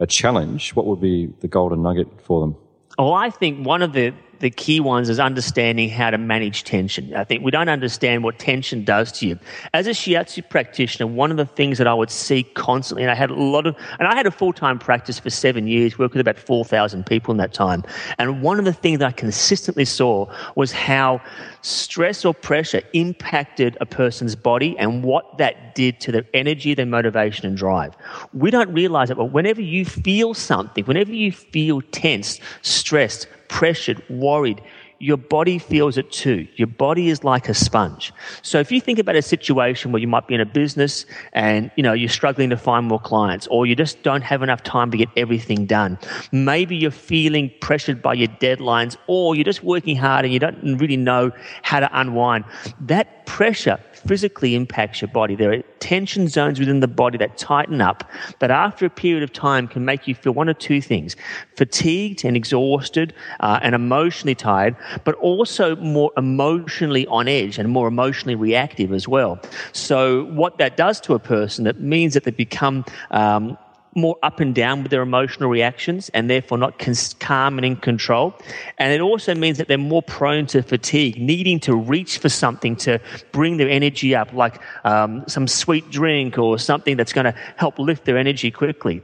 a 0.00 0.06
challenge. 0.06 0.74
What 0.74 0.86
would 0.86 1.02
be 1.02 1.26
the 1.40 1.48
golden 1.48 1.82
nugget 1.82 2.08
for 2.22 2.40
them? 2.40 2.56
Well, 2.98 3.12
I 3.12 3.28
think 3.28 3.66
one 3.66 3.82
of 3.82 3.92
the 3.92 4.14
the 4.42 4.50
key 4.50 4.80
ones 4.80 5.08
is 5.08 5.20
understanding 5.20 5.88
how 5.88 6.10
to 6.10 6.18
manage 6.18 6.64
tension. 6.64 7.14
I 7.14 7.22
think 7.22 7.44
we 7.44 7.52
don't 7.52 7.68
understand 7.68 8.24
what 8.24 8.40
tension 8.40 8.84
does 8.84 9.12
to 9.12 9.28
you. 9.28 9.38
As 9.72 9.86
a 9.86 9.90
shiatsu 9.90 10.48
practitioner, 10.50 11.06
one 11.06 11.30
of 11.30 11.36
the 11.36 11.46
things 11.46 11.78
that 11.78 11.86
I 11.86 11.94
would 11.94 12.10
see 12.10 12.42
constantly, 12.42 13.04
and 13.04 13.10
I 13.12 13.14
had 13.14 13.30
a 13.30 13.34
lot 13.34 13.68
of, 13.68 13.76
and 14.00 14.08
I 14.08 14.16
had 14.16 14.26
a 14.26 14.32
full 14.32 14.52
time 14.52 14.80
practice 14.80 15.20
for 15.20 15.30
seven 15.30 15.68
years, 15.68 15.96
worked 15.96 16.14
with 16.14 16.20
about 16.20 16.40
4,000 16.40 17.06
people 17.06 17.30
in 17.30 17.38
that 17.38 17.54
time. 17.54 17.84
And 18.18 18.42
one 18.42 18.58
of 18.58 18.64
the 18.64 18.72
things 18.72 18.98
that 18.98 19.06
I 19.06 19.12
consistently 19.12 19.84
saw 19.84 20.26
was 20.56 20.72
how 20.72 21.22
stress 21.60 22.24
or 22.24 22.34
pressure 22.34 22.82
impacted 22.94 23.78
a 23.80 23.86
person's 23.86 24.34
body 24.34 24.76
and 24.76 25.04
what 25.04 25.38
that 25.38 25.76
did 25.76 26.00
to 26.00 26.10
their 26.10 26.24
energy, 26.34 26.74
their 26.74 26.84
motivation, 26.84 27.46
and 27.46 27.56
drive. 27.56 27.94
We 28.34 28.50
don't 28.50 28.72
realize 28.72 29.08
it, 29.08 29.16
but 29.16 29.26
whenever 29.26 29.62
you 29.62 29.84
feel 29.84 30.34
something, 30.34 30.84
whenever 30.84 31.12
you 31.12 31.30
feel 31.30 31.80
tense, 31.92 32.40
stressed, 32.62 33.28
pressured, 33.52 34.02
worried, 34.08 34.60
your 35.02 35.16
body 35.16 35.58
feels 35.58 35.98
it 35.98 36.12
too. 36.12 36.46
Your 36.54 36.68
body 36.68 37.08
is 37.08 37.24
like 37.24 37.48
a 37.48 37.54
sponge. 37.54 38.12
So 38.42 38.60
if 38.60 38.70
you 38.70 38.80
think 38.80 39.00
about 39.00 39.16
a 39.16 39.22
situation 39.22 39.90
where 39.90 40.00
you 40.00 40.06
might 40.06 40.28
be 40.28 40.36
in 40.36 40.40
a 40.40 40.46
business 40.46 41.06
and, 41.32 41.72
you 41.74 41.82
know, 41.82 41.92
you're 41.92 42.08
struggling 42.08 42.50
to 42.50 42.56
find 42.56 42.86
more 42.86 43.00
clients 43.00 43.48
or 43.48 43.66
you 43.66 43.74
just 43.74 44.04
don't 44.04 44.22
have 44.22 44.44
enough 44.44 44.62
time 44.62 44.92
to 44.92 44.96
get 44.96 45.08
everything 45.16 45.66
done. 45.66 45.98
Maybe 46.30 46.76
you're 46.76 46.92
feeling 46.92 47.50
pressured 47.60 48.00
by 48.00 48.14
your 48.14 48.28
deadlines 48.28 48.96
or 49.08 49.34
you're 49.34 49.44
just 49.44 49.64
working 49.64 49.96
hard 49.96 50.24
and 50.24 50.32
you 50.32 50.38
don't 50.38 50.78
really 50.78 50.96
know 50.96 51.32
how 51.62 51.80
to 51.80 51.90
unwind. 52.00 52.44
That 52.80 53.26
pressure 53.26 53.80
physically 54.06 54.54
impacts 54.54 55.00
your 55.00 55.08
body. 55.08 55.34
There 55.34 55.52
are 55.52 55.62
tension 55.80 56.28
zones 56.28 56.58
within 56.58 56.80
the 56.80 56.88
body 56.88 57.18
that 57.18 57.38
tighten 57.38 57.80
up 57.80 58.08
that 58.38 58.50
after 58.50 58.86
a 58.86 58.90
period 58.90 59.22
of 59.22 59.32
time 59.32 59.66
can 59.66 59.84
make 59.84 60.06
you 60.06 60.14
feel 60.14 60.32
one 60.32 60.48
or 60.48 60.54
two 60.54 60.80
things 60.80 61.16
fatigued 61.56 62.24
and 62.24 62.36
exhausted 62.36 63.14
uh, 63.40 63.58
and 63.62 63.74
emotionally 63.74 64.34
tired, 64.34 64.76
but 65.04 65.14
also 65.16 65.76
more 65.76 66.12
emotionally 66.16 67.06
on 67.06 67.28
edge 67.28 67.58
and 67.58 67.68
more 67.68 67.88
emotionally 67.88 68.34
reactive 68.34 68.92
as 68.92 69.08
well. 69.08 69.40
So, 69.72 70.24
what 70.26 70.58
that 70.58 70.76
does 70.76 71.00
to 71.02 71.14
a 71.14 71.18
person, 71.18 71.66
it 71.66 71.80
means 71.80 72.14
that 72.14 72.24
they 72.24 72.30
become 72.30 72.84
um, 73.10 73.56
more 73.94 74.16
up 74.22 74.40
and 74.40 74.54
down 74.54 74.82
with 74.82 74.90
their 74.90 75.02
emotional 75.02 75.50
reactions 75.50 76.08
and 76.10 76.30
therefore 76.30 76.58
not 76.58 76.78
cons- 76.78 77.14
calm 77.14 77.58
and 77.58 77.64
in 77.64 77.76
control. 77.76 78.34
And 78.78 78.92
it 78.92 79.00
also 79.00 79.34
means 79.34 79.58
that 79.58 79.68
they're 79.68 79.78
more 79.78 80.02
prone 80.02 80.46
to 80.48 80.62
fatigue, 80.62 81.20
needing 81.20 81.60
to 81.60 81.76
reach 81.76 82.18
for 82.18 82.28
something 82.28 82.76
to 82.76 83.00
bring 83.32 83.58
their 83.58 83.68
energy 83.68 84.14
up, 84.14 84.32
like 84.32 84.60
um, 84.84 85.24
some 85.28 85.46
sweet 85.46 85.90
drink 85.90 86.38
or 86.38 86.58
something 86.58 86.96
that's 86.96 87.12
going 87.12 87.26
to 87.26 87.34
help 87.56 87.78
lift 87.78 88.04
their 88.04 88.16
energy 88.16 88.50
quickly. 88.50 89.02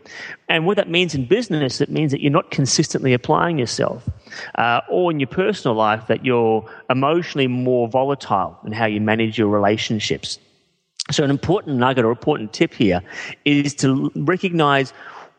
And 0.49 0.65
what 0.65 0.77
that 0.77 0.89
means 0.89 1.15
in 1.15 1.27
business, 1.27 1.81
it 1.81 1.91
means 1.91 2.11
that 2.13 2.23
you're 2.23 2.33
not 2.33 2.51
consistently 2.51 3.13
applying 3.13 3.59
yourself. 3.59 4.09
Uh, 4.55 4.81
or 4.89 5.11
in 5.11 5.21
your 5.21 5.27
personal 5.27 5.77
life, 5.77 6.07
that 6.07 6.25
you're 6.25 6.69
emotionally 6.89 7.47
more 7.47 7.89
volatile 7.89 8.59
in 8.65 8.73
how 8.73 8.87
you 8.87 9.01
manage 9.01 9.37
your 9.39 9.49
relationships. 9.49 10.39
So, 11.11 11.25
an 11.25 11.31
important 11.31 11.79
nugget 11.79 12.05
or 12.05 12.11
important 12.11 12.53
tip 12.53 12.75
here 12.75 13.03
is 13.45 13.75
to 13.77 14.11
recognize 14.15 14.93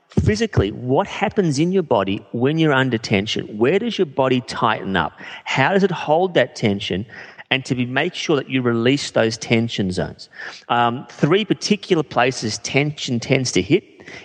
physically 0.09 0.71
what 0.71 1.05
happens 1.05 1.59
in 1.59 1.71
your 1.71 1.83
body 1.83 2.25
when 2.31 2.57
you're 2.57 2.73
under 2.73 2.97
tension. 2.97 3.45
Where 3.57 3.77
does 3.77 3.97
your 3.97 4.07
body 4.07 4.41
tighten 4.41 4.95
up? 4.95 5.13
How 5.45 5.73
does 5.73 5.83
it 5.83 5.91
hold 5.91 6.33
that 6.33 6.55
tension? 6.55 7.05
And 7.51 7.63
to 7.65 7.75
be, 7.75 7.85
make 7.85 8.15
sure 8.15 8.35
that 8.35 8.49
you 8.49 8.61
release 8.61 9.11
those 9.11 9.37
tension 9.37 9.91
zones. 9.91 10.29
Um, 10.69 11.05
three 11.09 11.45
particular 11.45 12.03
places 12.03 12.57
tension 12.59 13.19
tends 13.19 13.51
to 13.53 13.61
hit 13.61 13.83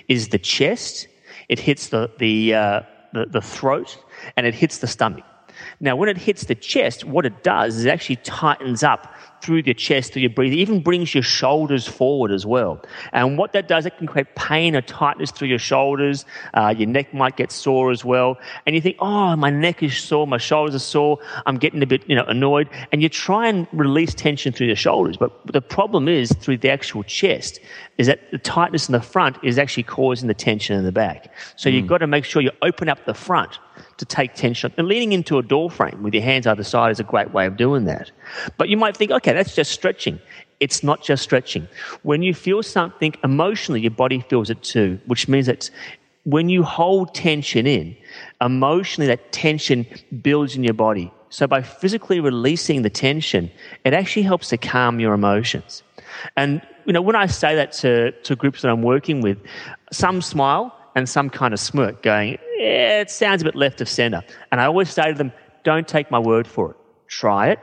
is 0.09 0.28
the 0.28 0.38
chest, 0.38 1.09
it 1.48 1.59
hits 1.59 1.88
the, 1.88 2.11
the, 2.18 2.54
uh, 2.54 2.80
the, 3.12 3.26
the 3.26 3.40
throat, 3.40 3.98
and 4.37 4.46
it 4.46 4.54
hits 4.54 4.78
the 4.78 4.87
stomach. 4.87 5.24
Now, 5.80 5.96
when 5.96 6.09
it 6.09 6.18
hits 6.18 6.44
the 6.44 6.54
chest, 6.54 7.04
what 7.04 7.24
it 7.26 7.42
does 7.42 7.76
is 7.76 7.85
it 7.85 7.90
actually 7.90 8.16
tightens 8.16 8.83
up 8.83 9.13
through 9.44 9.62
your 9.66 9.74
chest, 9.74 10.14
through 10.14 10.22
your 10.22 10.30
breathing. 10.30 10.59
It 10.59 10.62
even 10.62 10.80
brings 10.80 11.14
your 11.14 11.22
shoulders 11.22 11.87
forward 11.87 12.30
as 12.33 12.46
well. 12.46 12.83
And 13.12 13.37
what 13.37 13.52
that 13.52 13.68
does, 13.68 13.85
it 13.85 13.98
can 13.98 14.07
create 14.07 14.35
pain 14.37 14.74
or 14.74 14.80
tightness 14.80 15.30
through 15.30 15.48
your 15.48 15.59
shoulders. 15.59 16.24
Uh, 16.54 16.74
your 16.76 16.88
neck 16.88 17.12
might 17.12 17.37
get 17.37 17.52
sore 17.52 17.90
as 17.90 18.04
well. 18.04 18.38
And 18.64 18.74
you 18.74 18.80
think, 18.80 18.96
oh, 19.00 19.37
my 19.37 19.50
neck 19.50 19.83
is 19.83 19.96
sore, 19.96 20.26
my 20.26 20.38
shoulders 20.38 20.74
are 20.74 20.78
sore, 20.78 21.18
I'm 21.44 21.59
getting 21.59 21.83
a 21.83 21.87
bit, 21.87 22.09
you 22.09 22.16
know, 22.16 22.24
annoyed. 22.24 22.70
And 22.90 23.02
you 23.02 23.11
try 23.11 23.48
and 23.48 23.68
release 23.72 24.14
tension 24.14 24.52
through 24.52 24.68
your 24.68 24.76
shoulders. 24.76 25.18
But 25.18 25.33
the 25.46 25.61
problem 25.61 26.09
is 26.09 26.33
through 26.33 26.59
the 26.59 26.70
actual 26.70 27.02
chest 27.02 27.61
is 27.98 28.07
that 28.07 28.30
the 28.30 28.38
tightness 28.38 28.88
in 28.88 28.92
the 28.92 29.02
front 29.02 29.37
is 29.42 29.59
actually 29.59 29.83
causing 29.83 30.26
the 30.28 30.35
tension 30.35 30.76
in 30.76 30.85
the 30.85 30.92
back. 30.92 31.33
So 31.57 31.68
mm. 31.68 31.74
you've 31.74 31.87
got 31.87 31.98
to 31.98 32.07
make 32.07 32.24
sure 32.24 32.40
you 32.40 32.50
open 32.62 32.88
up 32.88 33.04
the 33.04 33.14
front 33.14 33.59
to 33.98 34.04
take 34.04 34.35
tension. 34.35 34.72
And 34.76 34.88
leaning 34.88 35.12
into 35.12 35.38
a 35.38 35.42
door 35.42 35.70
frame 35.70 36.02
with 36.02 36.14
your 36.14 36.22
hands 36.22 36.46
either 36.46 36.64
side 36.64 36.90
is 36.90 37.00
a 37.00 37.04
great 37.04 37.33
way 37.33 37.46
of 37.46 37.57
doing 37.57 37.85
that. 37.85 38.11
But 38.57 38.68
you 38.68 38.76
might 38.76 38.96
think, 38.96 39.11
okay, 39.11 39.33
that's 39.33 39.54
just 39.54 39.72
stretching. 39.72 40.20
It's 40.61 40.83
not 40.83 41.02
just 41.02 41.22
stretching. 41.22 41.68
When 42.02 42.22
you 42.22 42.35
feel 42.35 42.62
something 42.62 43.14
emotionally, 43.22 43.80
your 43.80 43.90
body 43.90 44.20
feels 44.28 44.50
it 44.50 44.62
too, 44.62 44.98
which 45.07 45.28
means 45.28 45.46
that 45.46 45.70
when 46.24 46.48
you 46.48 46.62
hold 46.62 47.14
tension 47.14 47.66
in, 47.66 47.96
emotionally 48.40 49.07
that 49.09 49.33
tension 49.33 49.87
builds 50.22 50.57
in 50.57 50.64
your 50.64 50.74
body. 50.74 51.12
So 51.28 51.46
by 51.46 51.62
physically 51.62 52.20
releasing 52.20 52.83
the 52.83 52.90
tension, 52.90 53.50
it 53.85 53.92
actually 53.92 54.22
helps 54.22 54.48
to 54.50 54.57
calm 54.57 55.00
your 55.00 55.12
emotions. 55.12 55.83
And 56.37 56.62
you 56.87 56.92
know, 56.92 57.02
when 57.02 57.16
I 57.16 57.26
say 57.26 57.54
that 57.57 57.72
to, 57.72 58.12
to 58.12 58.37
groups 58.37 58.62
that 58.62 58.70
I'm 58.70 58.83
working 58.83 59.20
with, 59.20 59.38
some 59.90 60.22
smile 60.22 60.74
and 60.94 61.09
some 61.09 61.30
kind 61.30 61.52
of 61.52 61.61
smirk, 61.61 62.02
going, 62.02 62.38
yeah, 62.64 63.00
it 63.00 63.11
sounds 63.11 63.42
a 63.42 63.44
bit 63.44 63.55
left 63.55 63.81
of 63.81 63.88
center. 63.88 64.22
And 64.50 64.61
I 64.61 64.64
always 64.64 64.90
say 64.90 65.12
to 65.12 65.14
them, 65.14 65.33
don't 65.64 65.87
take 65.87 66.11
my 66.11 66.18
word 66.18 66.46
for 66.46 66.70
it. 66.70 66.77
Try 67.09 67.50
it 67.50 67.59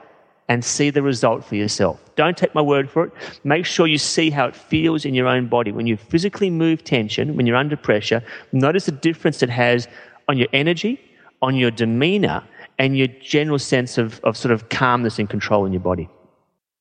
and 0.48 0.64
see 0.64 0.90
the 0.90 1.02
result 1.02 1.44
for 1.44 1.56
yourself. 1.56 2.00
Don't 2.16 2.38
take 2.38 2.54
my 2.54 2.62
word 2.62 2.90
for 2.90 3.06
it. 3.06 3.14
Make 3.44 3.66
sure 3.66 3.88
you 3.88 3.98
see 3.98 4.30
how 4.30 4.46
it 4.46 4.56
feels 4.56 5.06
in 5.06 5.14
your 5.14 5.28
own 5.28 5.48
body. 5.48 5.72
When 5.72 5.88
you 5.88 5.98
physically 5.98 6.50
move 6.50 6.84
tension, 6.84 7.36
when 7.36 7.46
you're 7.48 7.56
under 7.56 7.78
pressure, 7.78 8.22
notice 8.52 8.86
the 8.86 8.92
difference 8.92 9.42
it 9.42 9.50
has 9.50 9.88
on 10.28 10.38
your 10.38 10.50
energy, 10.54 11.00
on 11.42 11.56
your 11.56 11.72
demeanor, 11.72 12.44
and 12.78 12.98
your 12.98 13.08
general 13.08 13.60
sense 13.60 13.98
of, 13.98 14.20
of 14.22 14.38
sort 14.38 14.52
of 14.52 14.70
calmness 14.70 15.20
and 15.20 15.30
control 15.30 15.66
in 15.66 15.74
your 15.74 15.82
body. 15.82 16.10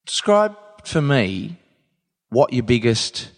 Describe 0.04 0.56
for 0.84 1.00
me 1.00 1.56
what 2.28 2.52
your 2.52 2.64
biggest 2.64 3.30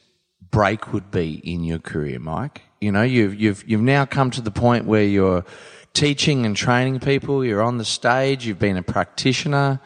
break 0.52 0.92
would 0.92 1.10
be 1.10 1.40
in 1.42 1.64
your 1.64 1.80
career, 1.80 2.20
Mike. 2.20 2.62
You 2.80 2.92
know, 2.92 3.02
you've 3.02 3.34
you've 3.34 3.68
you've 3.68 3.80
now 3.80 4.04
come 4.04 4.30
to 4.30 4.40
the 4.40 4.52
point 4.52 4.86
where 4.86 5.02
you're 5.02 5.44
teaching 5.92 6.46
and 6.46 6.56
training 6.56 7.00
people. 7.00 7.44
You're 7.44 7.62
on 7.62 7.78
the 7.78 7.84
stage. 7.84 8.46
You've 8.46 8.60
been 8.60 8.76
a 8.76 8.82
practitioner. 8.82 9.80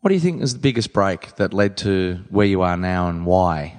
What 0.00 0.10
do 0.10 0.14
you 0.14 0.20
think 0.20 0.42
is 0.42 0.52
the 0.52 0.60
biggest 0.60 0.92
break 0.92 1.34
that 1.36 1.52
led 1.52 1.76
to 1.78 2.20
where 2.28 2.46
you 2.46 2.62
are 2.62 2.76
now, 2.76 3.08
and 3.08 3.26
why? 3.26 3.76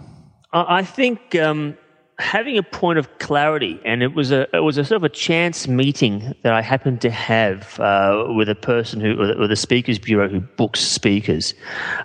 I 0.51 0.83
think 0.83 1.35
um, 1.35 1.77
having 2.19 2.57
a 2.57 2.63
point 2.63 2.99
of 2.99 3.17
clarity, 3.17 3.79
and 3.85 4.03
it 4.03 4.13
was 4.13 4.31
a 4.31 4.47
it 4.55 4.59
was 4.59 4.77
a 4.77 4.83
sort 4.83 4.97
of 4.97 5.03
a 5.03 5.09
chance 5.09 5.67
meeting 5.67 6.35
that 6.43 6.53
I 6.53 6.61
happened 6.61 7.01
to 7.01 7.09
have 7.09 7.79
uh, 7.79 8.25
with 8.35 8.49
a 8.49 8.55
person 8.55 8.99
who, 8.99 9.17
with 9.17 9.51
a 9.51 9.55
speakers 9.55 9.97
bureau 9.97 10.27
who 10.27 10.41
books 10.41 10.81
speakers. 10.81 11.53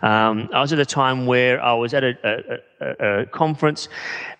Um, 0.02 0.48
I 0.54 0.60
was 0.60 0.72
at 0.72 0.78
a 0.78 0.86
time 0.86 1.26
where 1.26 1.62
I 1.62 1.74
was 1.74 1.92
at 1.94 2.04
a, 2.04 2.60
a, 2.80 3.20
a, 3.20 3.26
conference, 3.26 3.88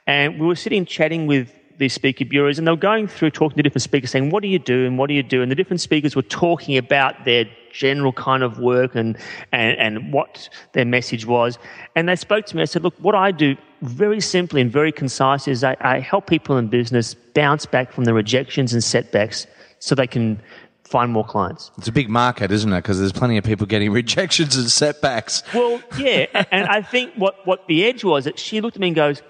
and 0.06 0.40
we 0.40 0.46
were 0.46 0.56
sitting 0.56 0.87
chatting 0.87 1.26
with 1.26 1.52
these 1.76 1.92
speaker 1.92 2.24
bureaus, 2.24 2.58
and 2.58 2.68
they 2.68 2.72
were 2.72 2.76
going 2.76 3.08
through 3.08 3.30
talking 3.30 3.56
to 3.56 3.62
different 3.62 3.82
speakers, 3.82 4.10
saying, 4.12 4.30
"What 4.30 4.42
do 4.42 4.48
you 4.48 4.60
do?" 4.60 4.87
and 4.87 4.96
"What 4.96 5.08
do 5.08 5.14
you 5.14 5.24
do?" 5.24 5.42
And 5.42 5.50
the 5.50 5.56
different 5.56 5.80
speakers 5.80 6.14
were 6.14 6.22
talking 6.22 6.76
about 6.76 7.24
their 7.24 7.46
general 7.72 8.12
kind 8.12 8.44
of 8.44 8.60
work 8.60 8.94
and 8.94 9.18
and, 9.50 9.76
and 9.78 10.12
what 10.12 10.48
their 10.72 10.84
message 10.84 11.26
was. 11.26 11.58
And 11.96 12.08
they 12.08 12.14
spoke 12.14 12.46
to 12.46 12.56
me. 12.56 12.62
I 12.62 12.66
said, 12.66 12.84
"Look, 12.84 12.94
what 13.00 13.16
I 13.16 13.32
do 13.32 13.56
very 13.86 14.20
simply 14.20 14.60
and 14.60 14.70
very 14.70 14.92
concise 14.92 15.48
is 15.48 15.64
I, 15.64 15.76
I 15.80 16.00
help 16.00 16.26
people 16.26 16.56
in 16.56 16.68
business 16.68 17.14
bounce 17.14 17.66
back 17.66 17.92
from 17.92 18.04
the 18.04 18.14
rejections 18.14 18.72
and 18.72 18.82
setbacks, 18.82 19.46
so 19.78 19.94
they 19.94 20.06
can." 20.06 20.40
Find 20.84 21.10
more 21.10 21.24
clients. 21.24 21.72
It's 21.78 21.88
a 21.88 21.92
big 21.92 22.10
market, 22.10 22.52
isn't 22.52 22.70
it? 22.70 22.76
Because 22.76 23.00
there's 23.00 23.10
plenty 23.10 23.38
of 23.38 23.42
people 23.42 23.66
getting 23.66 23.90
rejections 24.02 24.54
and 24.54 24.70
setbacks. 24.70 25.42
Well, 25.54 25.80
yeah, 25.98 26.26
and 26.52 26.68
I 26.68 26.82
think 26.82 27.14
what, 27.14 27.44
what 27.46 27.66
the 27.66 27.86
edge 27.86 28.04
was 28.04 28.24
that 28.26 28.38
she 28.38 28.60
looked 28.60 28.76
at 28.76 28.80
me 28.80 28.88
and 28.88 28.94
goes, 28.94 29.22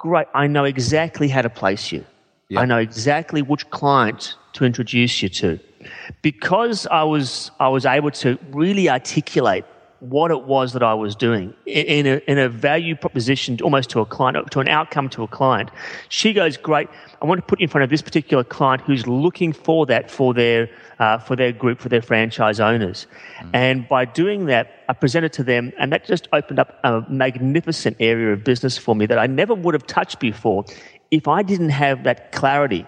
great, 0.00 0.28
I 0.34 0.46
know 0.46 0.64
exactly 0.64 1.28
how 1.28 1.42
to 1.42 1.50
place 1.50 1.92
you. 1.92 2.04
Yeah. 2.48 2.60
I 2.60 2.64
know 2.64 2.78
exactly 2.78 3.42
which 3.42 3.68
client 3.70 4.34
to 4.54 4.64
introduce 4.64 5.22
you 5.22 5.28
to. 5.28 5.60
Because 6.22 6.86
I 6.86 7.04
was, 7.04 7.50
I 7.60 7.68
was 7.68 7.86
able 7.86 8.10
to 8.12 8.38
really 8.50 8.90
articulate 8.90 9.64
what 10.00 10.30
it 10.30 10.42
was 10.44 10.72
that 10.72 10.82
I 10.82 10.94
was 10.94 11.14
doing 11.14 11.54
in 11.66 12.06
a, 12.06 12.20
in 12.26 12.38
a 12.38 12.48
value 12.48 12.96
proposition 12.96 13.58
almost 13.62 13.90
to 13.90 14.00
a 14.00 14.06
client, 14.06 14.50
to 14.50 14.60
an 14.60 14.68
outcome 14.68 15.08
to 15.10 15.22
a 15.22 15.28
client. 15.28 15.70
She 16.08 16.32
goes, 16.32 16.56
great, 16.56 16.88
I 17.20 17.26
want 17.26 17.38
to 17.38 17.46
put 17.46 17.60
you 17.60 17.64
in 17.64 17.70
front 17.70 17.84
of 17.84 17.90
this 17.90 18.00
particular 18.00 18.42
client 18.42 18.82
who's 18.82 19.06
looking 19.06 19.52
for 19.52 19.84
that 19.86 20.10
for 20.10 20.32
their, 20.32 20.70
uh, 20.98 21.18
for 21.18 21.36
their 21.36 21.52
group, 21.52 21.80
for 21.80 21.90
their 21.90 22.00
franchise 22.00 22.60
owners. 22.60 23.06
Mm. 23.40 23.50
And 23.52 23.88
by 23.88 24.06
doing 24.06 24.46
that, 24.46 24.84
I 24.88 24.94
presented 24.94 25.34
to 25.34 25.44
them, 25.44 25.72
and 25.78 25.92
that 25.92 26.06
just 26.06 26.28
opened 26.32 26.58
up 26.58 26.80
a 26.82 27.04
magnificent 27.08 27.96
area 28.00 28.32
of 28.32 28.42
business 28.42 28.78
for 28.78 28.96
me 28.96 29.04
that 29.06 29.18
I 29.18 29.26
never 29.26 29.54
would 29.54 29.74
have 29.74 29.86
touched 29.86 30.18
before 30.18 30.64
if 31.10 31.28
I 31.28 31.42
didn't 31.42 31.70
have 31.70 32.04
that 32.04 32.32
clarity 32.32 32.86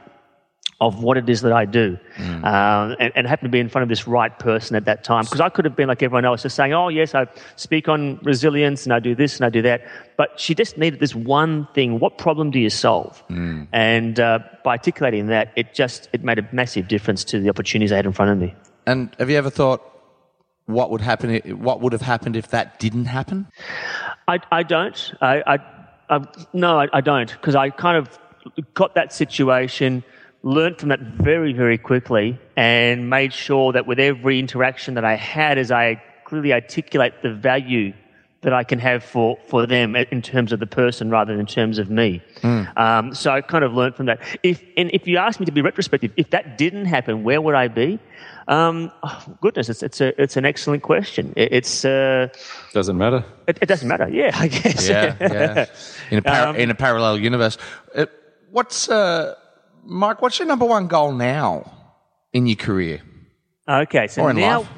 of 0.83 1.01
what 1.01 1.16
it 1.16 1.29
is 1.31 1.42
that 1.42 1.53
I 1.53 1.64
do, 1.64 1.97
mm. 2.16 2.45
um, 2.45 2.97
and, 2.99 3.12
and 3.14 3.25
happen 3.25 3.45
to 3.45 3.51
be 3.51 3.61
in 3.61 3.68
front 3.68 3.85
of 3.85 3.88
this 3.88 4.09
right 4.09 4.37
person 4.40 4.75
at 4.75 4.85
that 4.87 5.05
time. 5.05 5.23
Because 5.23 5.40
I 5.40 5.49
could 5.49 5.64
have 5.64 5.77
been 5.77 5.87
like 5.87 6.03
everyone 6.03 6.25
else, 6.25 6.42
just 6.42 6.57
saying, 6.57 6.73
"Oh 6.75 6.88
yes, 6.88 7.14
I 7.14 7.29
speak 7.55 7.88
on 7.88 8.18
resilience 8.25 8.85
and 8.85 8.92
I 8.92 8.99
do 8.99 9.14
this 9.14 9.37
and 9.37 9.47
I 9.47 9.49
do 9.49 9.62
that." 9.62 9.87
But 10.16 10.40
she 10.40 10.57
just 10.57 10.77
needed 10.77 10.99
this 10.99 11.14
one 11.14 11.68
thing. 11.73 12.01
What 12.01 12.18
problem 12.18 12.51
do 12.51 12.59
you 12.59 12.68
solve? 12.68 13.23
Mm. 13.29 13.68
And 13.73 14.18
uh, 14.18 14.40
by 14.64 14.73
articulating 14.73 15.29
that, 15.29 15.53
it 15.55 15.73
just 15.73 16.09
it 16.12 16.25
made 16.25 16.40
a 16.40 16.49
massive 16.51 16.88
difference 16.88 17.23
to 17.25 17.38
the 17.38 17.49
opportunities 17.49 17.92
I 17.92 17.97
had 17.97 18.07
in 18.07 18.12
front 18.12 18.33
of 18.33 18.38
me. 18.38 18.53
And 18.85 19.14
have 19.21 19.31
you 19.31 19.37
ever 19.37 19.51
thought 19.51 19.88
what 20.66 20.90
would 20.90 21.01
happen? 21.01 21.38
What 21.62 21.81
would 21.81 21.92
have 21.92 22.03
happened 22.03 22.35
if 22.35 22.49
that 22.49 22.81
didn't 22.81 23.05
happen? 23.05 23.47
I, 24.27 24.40
I 24.51 24.64
don't. 24.64 25.12
I, 25.21 25.42
I, 25.47 25.59
I 26.11 26.27
no, 26.53 26.81
I, 26.81 26.88
I 26.92 27.01
don't 27.01 27.31
because 27.31 27.55
I 27.55 27.71
kind 27.71 27.97
of 27.97 28.18
got 28.75 28.97
that 28.97 29.12
situation 29.12 30.03
learned 30.42 30.78
from 30.78 30.88
that 30.88 31.00
very, 31.00 31.52
very 31.52 31.78
quickly 31.78 32.38
and 32.57 33.09
made 33.09 33.33
sure 33.33 33.72
that 33.72 33.87
with 33.87 34.00
every 34.00 34.38
interaction 34.38 34.94
that 34.94 35.05
I 35.05 35.14
had, 35.14 35.59
as 35.59 35.70
I 35.70 36.02
clearly 36.24 36.52
articulate 36.52 37.22
the 37.22 37.33
value 37.33 37.92
that 38.40 38.52
I 38.52 38.64
can 38.64 38.81
have 38.81 39.05
for, 39.05 39.38
for 39.46 39.66
them 39.66 39.94
in 39.94 40.20
terms 40.20 40.52
of 40.52 40.59
the 40.59 40.66
person 40.66 41.11
rather 41.11 41.33
than 41.33 41.40
in 41.40 41.46
terms 41.46 41.78
of 41.78 41.90
me. 41.90 42.20
Mm. 42.40 42.76
Um, 42.76 43.14
so 43.14 43.31
I 43.31 43.40
kind 43.40 43.62
of 43.62 43.72
learned 43.72 43.94
from 43.94 44.07
that. 44.07 44.20
If, 44.42 44.61
and 44.76 44.90
if 44.92 45.07
you 45.07 45.16
ask 45.16 45.38
me 45.38 45.46
to 45.46 45.52
be 45.52 45.62
retrospective, 45.62 46.12
if 46.16 46.31
that 46.31 46.59
didn't 46.59 46.87
happen, 46.87 47.22
where 47.22 47.40
would 47.40 47.55
I 47.55 47.68
be? 47.68 48.00
Um, 48.48 48.90
oh, 49.05 49.24
goodness, 49.40 49.68
it's, 49.68 49.85
it's, 49.85 50.00
a, 50.00 50.20
it's 50.20 50.37
an 50.37 50.44
excellent 50.44 50.83
question. 50.83 51.33
It, 51.37 51.52
it's 51.52 51.85
uh, 51.85 52.28
doesn't 52.72 52.98
matter. 52.98 53.24
It, 53.46 53.59
it, 53.62 53.68
doesn't 53.68 53.87
matter. 53.87 54.09
Yeah, 54.09 54.33
I 54.35 54.48
guess. 54.48 54.88
Yeah, 54.88 55.16
yeah. 55.20 55.66
In 56.11 56.18
a, 56.18 56.22
par- 56.22 56.48
um, 56.48 56.57
in 56.57 56.70
a 56.70 56.74
parallel 56.74 57.18
universe, 57.18 57.57
it, 57.94 58.11
what's 58.50 58.88
uh, 58.88 59.37
Mike, 59.85 60.23
what's 60.23 60.38
your 60.38 60.49
number 60.49 60.64
one 60.64 60.87
goal 60.87 61.12
now 61.12 61.71
in 62.33 62.47
your 62.47 62.57
career? 62.57 63.03
Okay, 63.68 64.07
so 64.07 64.31
now, 64.33 64.61
life? 64.61 64.68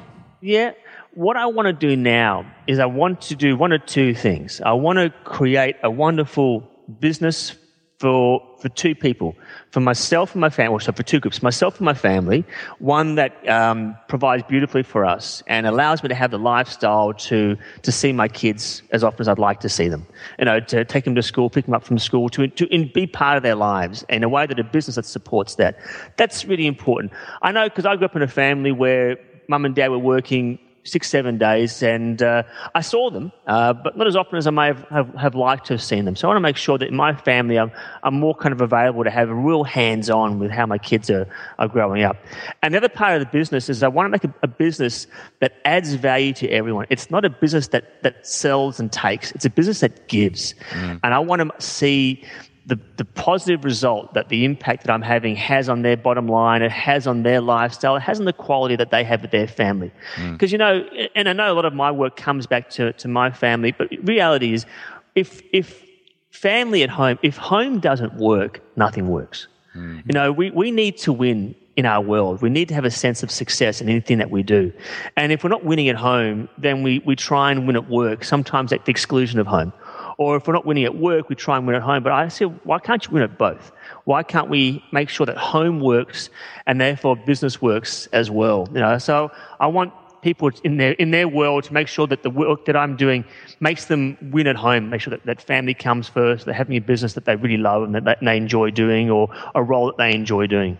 yeah, 0.41 0.71
what 1.13 1.37
I 1.37 1.45
want 1.47 1.67
to 1.67 1.73
do 1.73 1.95
now 1.95 2.45
is 2.67 2.79
I 2.79 2.85
want 2.85 3.21
to 3.21 3.35
do 3.35 3.55
one 3.55 3.71
or 3.71 3.77
two 3.77 4.13
things. 4.13 4.61
I 4.61 4.73
want 4.73 4.97
to 4.97 5.09
create 5.23 5.75
a 5.83 5.89
wonderful 5.89 6.69
business 6.99 7.55
for 7.99 8.41
for 8.59 8.69
two 8.69 8.95
people, 8.95 9.35
for 9.71 9.79
myself 9.79 10.33
and 10.33 10.41
my 10.41 10.49
family. 10.49 10.79
So 10.79 10.91
for 10.91 11.03
two 11.03 11.19
groups, 11.19 11.41
myself 11.43 11.77
and 11.77 11.85
my 11.85 11.93
family. 11.93 12.43
One 12.79 13.15
that 13.15 13.47
um, 13.47 13.95
provides 14.07 14.43
beautifully 14.43 14.83
for 14.83 15.05
us 15.05 15.43
and 15.47 15.67
allows 15.67 16.01
me 16.01 16.09
to 16.09 16.15
have 16.15 16.31
the 16.31 16.39
lifestyle 16.39 17.13
to 17.13 17.57
to 17.83 17.91
see 17.91 18.11
my 18.11 18.27
kids 18.27 18.81
as 18.91 19.03
often 19.03 19.21
as 19.21 19.27
I'd 19.27 19.39
like 19.39 19.59
to 19.61 19.69
see 19.69 19.87
them. 19.87 20.05
You 20.39 20.45
know, 20.45 20.59
to 20.59 20.83
take 20.83 21.05
them 21.05 21.15
to 21.15 21.23
school, 21.23 21.49
pick 21.49 21.65
them 21.65 21.73
up 21.73 21.83
from 21.83 21.99
school, 21.99 22.27
to 22.29 22.47
to 22.47 22.65
in, 22.73 22.91
be 22.93 23.07
part 23.07 23.37
of 23.37 23.43
their 23.43 23.55
lives 23.55 24.03
in 24.09 24.23
a 24.23 24.29
way 24.29 24.45
that 24.45 24.59
a 24.59 24.63
business 24.63 24.95
that 24.95 25.05
supports 25.05 25.55
that. 25.55 25.77
That's 26.17 26.45
really 26.45 26.67
important. 26.67 27.13
I 27.41 27.51
know 27.51 27.69
because 27.69 27.85
I 27.85 27.95
grew 27.95 28.05
up 28.05 28.15
in 28.15 28.21
a 28.21 28.27
family 28.27 28.71
where 28.71 29.17
mum 29.47 29.65
and 29.65 29.75
dad 29.75 29.89
were 29.89 29.99
working 29.99 30.59
six, 30.85 31.09
seven 31.09 31.37
days, 31.37 31.83
and 31.83 32.21
uh, 32.21 32.43
I 32.73 32.81
saw 32.81 33.09
them, 33.09 33.31
uh, 33.47 33.73
but 33.73 33.97
not 33.97 34.07
as 34.07 34.15
often 34.15 34.37
as 34.37 34.47
I 34.47 34.51
may 34.51 34.67
have, 34.67 34.81
have, 34.89 35.13
have, 35.15 35.35
liked 35.35 35.65
to 35.67 35.73
have 35.73 35.81
seen 35.81 36.05
them. 36.05 36.15
So 36.15 36.27
I 36.27 36.29
want 36.29 36.37
to 36.37 36.41
make 36.41 36.57
sure 36.57 36.77
that 36.77 36.87
in 36.87 36.95
my 36.95 37.15
family, 37.15 37.57
I'm, 37.57 37.71
I'm 38.03 38.13
more 38.19 38.35
kind 38.35 38.53
of 38.53 38.61
available 38.61 39.03
to 39.03 39.09
have 39.09 39.29
real 39.29 39.63
hands 39.63 40.09
on 40.09 40.39
with 40.39 40.51
how 40.51 40.65
my 40.65 40.77
kids 40.77 41.09
are, 41.09 41.27
are 41.59 41.67
growing 41.67 42.03
up. 42.03 42.17
And 42.61 42.73
the 42.73 42.77
other 42.77 42.89
part 42.89 43.15
of 43.15 43.19
the 43.19 43.37
business 43.37 43.67
is 43.67 43.83
I 43.83 43.87
want 43.87 44.05
to 44.05 44.11
make 44.11 44.23
a, 44.23 44.33
a 44.43 44.47
business 44.47 45.07
that 45.39 45.53
adds 45.65 45.93
value 45.95 46.33
to 46.33 46.49
everyone. 46.49 46.85
It's 46.89 47.09
not 47.09 47.25
a 47.25 47.29
business 47.29 47.69
that, 47.69 48.03
that 48.03 48.25
sells 48.25 48.79
and 48.79 48.91
takes, 48.91 49.31
it's 49.31 49.45
a 49.45 49.49
business 49.49 49.79
that 49.79 50.07
gives. 50.07 50.53
Mm. 50.69 50.99
And 51.03 51.13
I 51.13 51.19
want 51.19 51.41
to 51.41 51.65
see 51.65 52.23
the, 52.67 52.79
the 52.97 53.05
positive 53.05 53.63
result 53.63 54.13
that 54.15 54.29
the 54.29 54.43
impact 54.43 54.85
that 54.85 54.91
I'm 54.91 55.03
having 55.03 55.35
has 55.35 55.69
on 55.69 55.83
their 55.83 55.95
bottom 55.95 56.27
line, 56.27 56.63
it 56.63 56.71
has 56.71 57.05
on 57.05 57.21
their 57.21 57.39
lifestyle, 57.39 57.95
it 57.95 58.01
has 58.01 58.19
on 58.19 58.25
the 58.25 58.33
quality 58.33 58.75
that 58.75 58.89
they 58.89 59.03
have 59.03 59.21
with 59.21 59.31
their 59.31 59.47
family. 59.47 59.91
Because, 60.31 60.49
mm. 60.49 60.53
you 60.53 60.57
know, 60.57 60.83
and 61.13 61.29
I 61.29 61.33
know 61.33 61.51
a 61.51 61.53
lot 61.53 61.65
of 61.65 61.73
my 61.73 61.91
work 61.91 62.15
comes 62.15 62.47
back 62.47 62.69
to, 62.71 62.93
to 62.93 63.07
my 63.07 63.29
family, 63.29 63.71
but 63.71 63.89
reality 64.03 64.53
is 64.53 64.65
if, 65.13 65.43
if 65.53 65.83
family 66.31 66.81
at 66.81 66.89
home, 66.89 67.19
if 67.21 67.37
home 67.37 67.79
doesn't 67.79 68.15
work, 68.15 68.61
nothing 68.75 69.09
works. 69.09 69.47
Mm. 69.75 69.97
You 70.05 70.13
know, 70.13 70.31
we, 70.31 70.49
we 70.49 70.71
need 70.71 70.97
to 70.99 71.13
win 71.13 71.55
in 71.75 71.85
our 71.85 72.01
world. 72.01 72.41
We 72.41 72.49
need 72.49 72.69
to 72.69 72.73
have 72.73 72.85
a 72.85 72.91
sense 72.91 73.21
of 73.21 73.29
success 73.29 73.79
in 73.79 73.89
anything 73.89 74.17
that 74.17 74.31
we 74.31 74.41
do. 74.41 74.73
And 75.17 75.31
if 75.31 75.43
we're 75.43 75.49
not 75.49 75.65
winning 75.65 75.89
at 75.89 75.97
home, 75.97 76.49
then 76.57 76.81
we, 76.81 76.99
we 76.99 77.15
try 77.15 77.51
and 77.51 77.67
win 77.67 77.75
at 77.75 77.89
work, 77.89 78.23
sometimes 78.23 78.73
at 78.73 78.85
the 78.85 78.91
exclusion 78.91 79.39
of 79.39 79.45
home 79.45 79.71
Or 80.17 80.37
if 80.37 80.47
we're 80.47 80.53
not 80.53 80.65
winning 80.65 80.85
at 80.85 80.95
work, 80.95 81.29
we 81.29 81.35
try 81.35 81.57
and 81.57 81.67
win 81.67 81.75
at 81.75 81.81
home. 81.81 82.03
But 82.03 82.13
I 82.13 82.27
said, 82.29 82.59
why 82.63 82.79
can't 82.79 83.05
you 83.05 83.11
win 83.11 83.23
at 83.23 83.37
both? 83.37 83.71
Why 84.05 84.23
can't 84.23 84.49
we 84.49 84.83
make 84.91 85.09
sure 85.09 85.25
that 85.25 85.37
home 85.37 85.79
works 85.79 86.29
and 86.65 86.79
therefore 86.79 87.15
business 87.15 87.61
works 87.61 88.07
as 88.07 88.31
well? 88.31 88.67
You 88.73 88.79
know, 88.79 88.97
so 88.97 89.31
I 89.59 89.67
want 89.67 89.93
people 90.21 90.49
in 90.63 90.77
their 90.77 90.93
in 90.93 91.11
their 91.11 91.27
world 91.27 91.63
to 91.65 91.73
make 91.73 91.87
sure 91.87 92.07
that 92.07 92.23
the 92.23 92.31
work 92.31 92.65
that 92.65 92.75
I'm 92.75 92.95
doing 92.95 93.23
makes 93.59 93.85
them 93.85 94.17
win 94.31 94.47
at 94.47 94.55
home. 94.55 94.89
Make 94.89 95.01
sure 95.01 95.11
that, 95.11 95.25
that 95.25 95.41
family 95.41 95.73
comes 95.73 96.09
first. 96.09 96.45
They're 96.45 96.53
having 96.53 96.77
a 96.77 96.81
business 96.81 97.13
that 97.13 97.25
they 97.25 97.35
really 97.35 97.57
love 97.57 97.83
and 97.83 97.93
that 97.95 98.19
they 98.21 98.37
enjoy 98.37 98.71
doing, 98.71 99.11
or 99.11 99.29
a 99.53 99.61
role 99.61 99.85
that 99.87 99.97
they 99.97 100.15
enjoy 100.15 100.47
doing. 100.47 100.79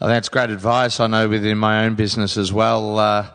That's 0.00 0.28
great 0.28 0.50
advice. 0.50 0.98
I 0.98 1.06
know 1.06 1.28
within 1.28 1.58
my 1.58 1.84
own 1.84 1.94
business 1.94 2.36
as 2.36 2.52
well. 2.52 2.98
Uh, 2.98 3.28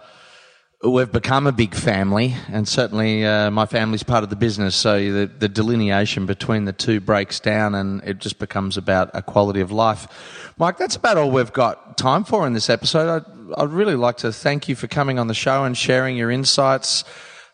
we've 0.83 1.11
become 1.11 1.47
a 1.47 1.51
big 1.51 1.73
family, 1.73 2.35
and 2.49 2.67
certainly 2.67 3.25
uh, 3.25 3.49
my 3.49 3.65
family's 3.65 4.03
part 4.03 4.23
of 4.23 4.29
the 4.29 4.35
business. 4.35 4.75
So 4.75 4.99
the, 5.11 5.25
the 5.25 5.49
delineation 5.49 6.25
between 6.25 6.65
the 6.65 6.73
two 6.73 6.99
breaks 6.99 7.39
down, 7.39 7.73
and 7.73 8.03
it 8.03 8.19
just 8.19 8.37
becomes 8.37 8.77
about 8.77 9.09
a 9.13 9.21
quality 9.21 9.61
of 9.61 9.71
life. 9.71 10.53
Mike, 10.57 10.77
that's 10.77 10.95
about 10.95 11.17
all 11.17 11.31
we've 11.31 11.53
got 11.53 11.97
time 11.97 12.23
for 12.23 12.45
in 12.45 12.53
this 12.53 12.69
episode. 12.69 13.09
I'd, 13.09 13.61
I'd 13.61 13.69
really 13.69 13.95
like 13.95 14.17
to 14.17 14.31
thank 14.31 14.69
you 14.69 14.75
for 14.75 14.87
coming 14.87 15.17
on 15.17 15.27
the 15.27 15.33
show 15.33 15.63
and 15.63 15.75
sharing 15.75 16.15
your 16.15 16.29
insights, 16.29 17.03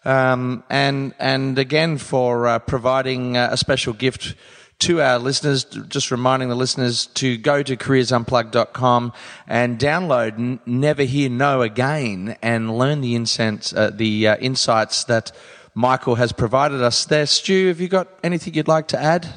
um, 0.03 0.63
and 0.69 1.13
and 1.17 1.57
again 1.57 1.97
for 1.97 2.45
uh, 2.47 2.59
providing 2.59 3.37
uh, 3.37 3.49
a 3.51 3.57
special 3.57 3.93
gift 3.93 4.35
to 4.79 5.01
our 5.01 5.17
listeners, 5.19 5.63
just 5.63 6.11
reminding 6.11 6.49
the 6.49 6.55
listeners 6.55 7.05
to 7.07 7.37
go 7.37 7.63
to 7.63 7.77
careersunplugged.com 7.77 9.13
and 9.47 9.79
download 9.79 10.59
Never 10.65 11.03
Hear 11.03 11.29
No 11.29 11.61
Again 11.61 12.35
and 12.41 12.77
learn 12.77 13.01
the, 13.01 13.15
incense, 13.15 13.73
uh, 13.73 13.91
the 13.93 14.27
uh, 14.27 14.37
insights 14.37 15.05
that 15.05 15.31
Michael 15.75 16.15
has 16.15 16.31
provided 16.31 16.81
us 16.81 17.05
there. 17.05 17.25
Stu, 17.25 17.67
have 17.67 17.79
you 17.79 17.87
got 17.87 18.07
anything 18.23 18.53
you'd 18.53 18.67
like 18.67 18.87
to 18.89 19.01
add? 19.01 19.27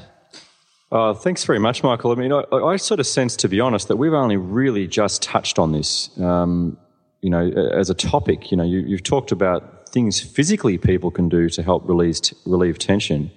Uh, 0.92 1.14
thanks 1.14 1.44
very 1.44 1.58
much, 1.58 1.82
Michael. 1.82 2.12
I 2.12 2.14
mean, 2.14 2.32
I, 2.32 2.42
I, 2.52 2.76
sort 2.76 3.00
of 3.00 3.06
sense, 3.06 3.36
to 3.36 3.48
be 3.48 3.58
honest, 3.60 3.88
that 3.88 3.96
we've 3.96 4.12
only 4.12 4.36
really 4.36 4.86
just 4.86 5.22
touched 5.22 5.58
on 5.58 5.72
this. 5.72 6.16
Um, 6.20 6.78
you 7.22 7.30
know, 7.30 7.50
as 7.74 7.90
a 7.90 7.94
topic, 7.94 8.50
you 8.50 8.56
know, 8.56 8.64
you, 8.64 8.94
have 8.94 9.02
talked 9.02 9.32
about 9.32 9.88
things 9.88 10.20
physically 10.20 10.78
people 10.78 11.10
can 11.10 11.28
do 11.28 11.48
to 11.50 11.62
help 11.62 11.88
release, 11.88 12.32
relieve 12.44 12.78
tension. 12.78 13.32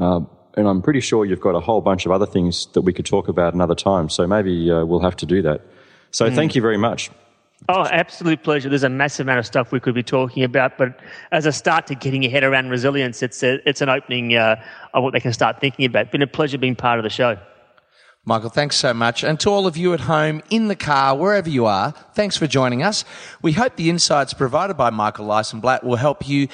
Uh, 0.00 0.20
and 0.56 0.68
I'm 0.68 0.82
pretty 0.82 1.00
sure 1.00 1.24
you've 1.24 1.40
got 1.40 1.54
a 1.54 1.60
whole 1.60 1.80
bunch 1.80 2.06
of 2.06 2.12
other 2.12 2.26
things 2.26 2.66
that 2.72 2.82
we 2.82 2.92
could 2.92 3.06
talk 3.06 3.28
about 3.28 3.54
another 3.54 3.74
time. 3.74 4.08
So 4.08 4.26
maybe 4.26 4.70
uh, 4.70 4.84
we'll 4.84 5.00
have 5.00 5.16
to 5.16 5.26
do 5.26 5.42
that. 5.42 5.62
So 6.10 6.28
mm. 6.28 6.34
thank 6.34 6.54
you 6.54 6.62
very 6.62 6.76
much. 6.76 7.10
Oh, 7.68 7.84
absolute 7.84 8.42
pleasure. 8.42 8.68
There's 8.68 8.82
a 8.82 8.90
massive 8.90 9.24
amount 9.24 9.38
of 9.38 9.46
stuff 9.46 9.72
we 9.72 9.80
could 9.80 9.94
be 9.94 10.02
talking 10.02 10.44
about, 10.44 10.76
but 10.76 11.00
as 11.32 11.46
a 11.46 11.52
start 11.52 11.86
to 11.86 11.94
getting 11.94 12.22
your 12.22 12.30
head 12.30 12.44
around 12.44 12.68
resilience, 12.68 13.22
it's 13.22 13.42
a, 13.42 13.66
it's 13.68 13.80
an 13.80 13.88
opening 13.88 14.34
uh, 14.34 14.62
of 14.92 15.02
what 15.02 15.14
they 15.14 15.20
can 15.20 15.32
start 15.32 15.60
thinking 15.60 15.86
about. 15.86 16.12
Been 16.12 16.20
a 16.20 16.26
pleasure 16.26 16.58
being 16.58 16.76
part 16.76 16.98
of 16.98 17.04
the 17.04 17.10
show. 17.10 17.38
Michael, 18.26 18.48
thanks 18.48 18.76
so 18.76 18.94
much. 18.94 19.22
And 19.22 19.38
to 19.40 19.50
all 19.50 19.66
of 19.66 19.76
you 19.76 19.92
at 19.92 20.00
home, 20.00 20.42
in 20.48 20.68
the 20.68 20.76
car, 20.76 21.14
wherever 21.14 21.48
you 21.48 21.66
are, 21.66 21.92
thanks 22.14 22.38
for 22.38 22.46
joining 22.46 22.82
us. 22.82 23.04
We 23.42 23.52
hope 23.52 23.76
the 23.76 23.90
insights 23.90 24.32
provided 24.32 24.78
by 24.78 24.88
Michael 24.88 25.26
Licenblat 25.26 25.84
will 25.84 25.96
help 25.96 26.26
you 26.26 26.48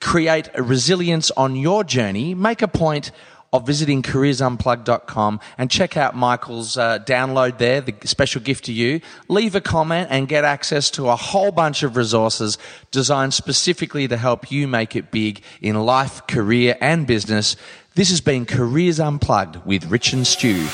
create 0.00 0.48
a 0.54 0.62
resilience 0.62 1.32
on 1.32 1.56
your 1.56 1.82
journey. 1.82 2.34
Make 2.34 2.62
a 2.62 2.68
point 2.68 3.10
of 3.56 3.66
visiting 3.66 4.02
careersunplugged.com 4.02 5.40
and 5.58 5.70
check 5.70 5.96
out 5.96 6.14
Michael's 6.14 6.76
uh, 6.76 6.98
download 7.00 7.58
there, 7.58 7.80
the 7.80 7.94
special 8.04 8.40
gift 8.40 8.64
to 8.66 8.72
you. 8.72 9.00
Leave 9.28 9.54
a 9.54 9.60
comment 9.60 10.08
and 10.10 10.28
get 10.28 10.44
access 10.44 10.90
to 10.92 11.08
a 11.08 11.16
whole 11.16 11.50
bunch 11.50 11.82
of 11.82 11.96
resources 11.96 12.58
designed 12.90 13.34
specifically 13.34 14.06
to 14.08 14.16
help 14.16 14.50
you 14.50 14.68
make 14.68 14.94
it 14.94 15.10
big 15.10 15.42
in 15.60 15.76
life, 15.76 16.26
career, 16.26 16.76
and 16.80 17.06
business. 17.06 17.56
This 17.94 18.10
has 18.10 18.20
been 18.20 18.44
Careers 18.44 19.00
Unplugged 19.00 19.64
with 19.64 19.86
Rich 19.86 20.12
and 20.12 20.26
Stu. 20.26 20.66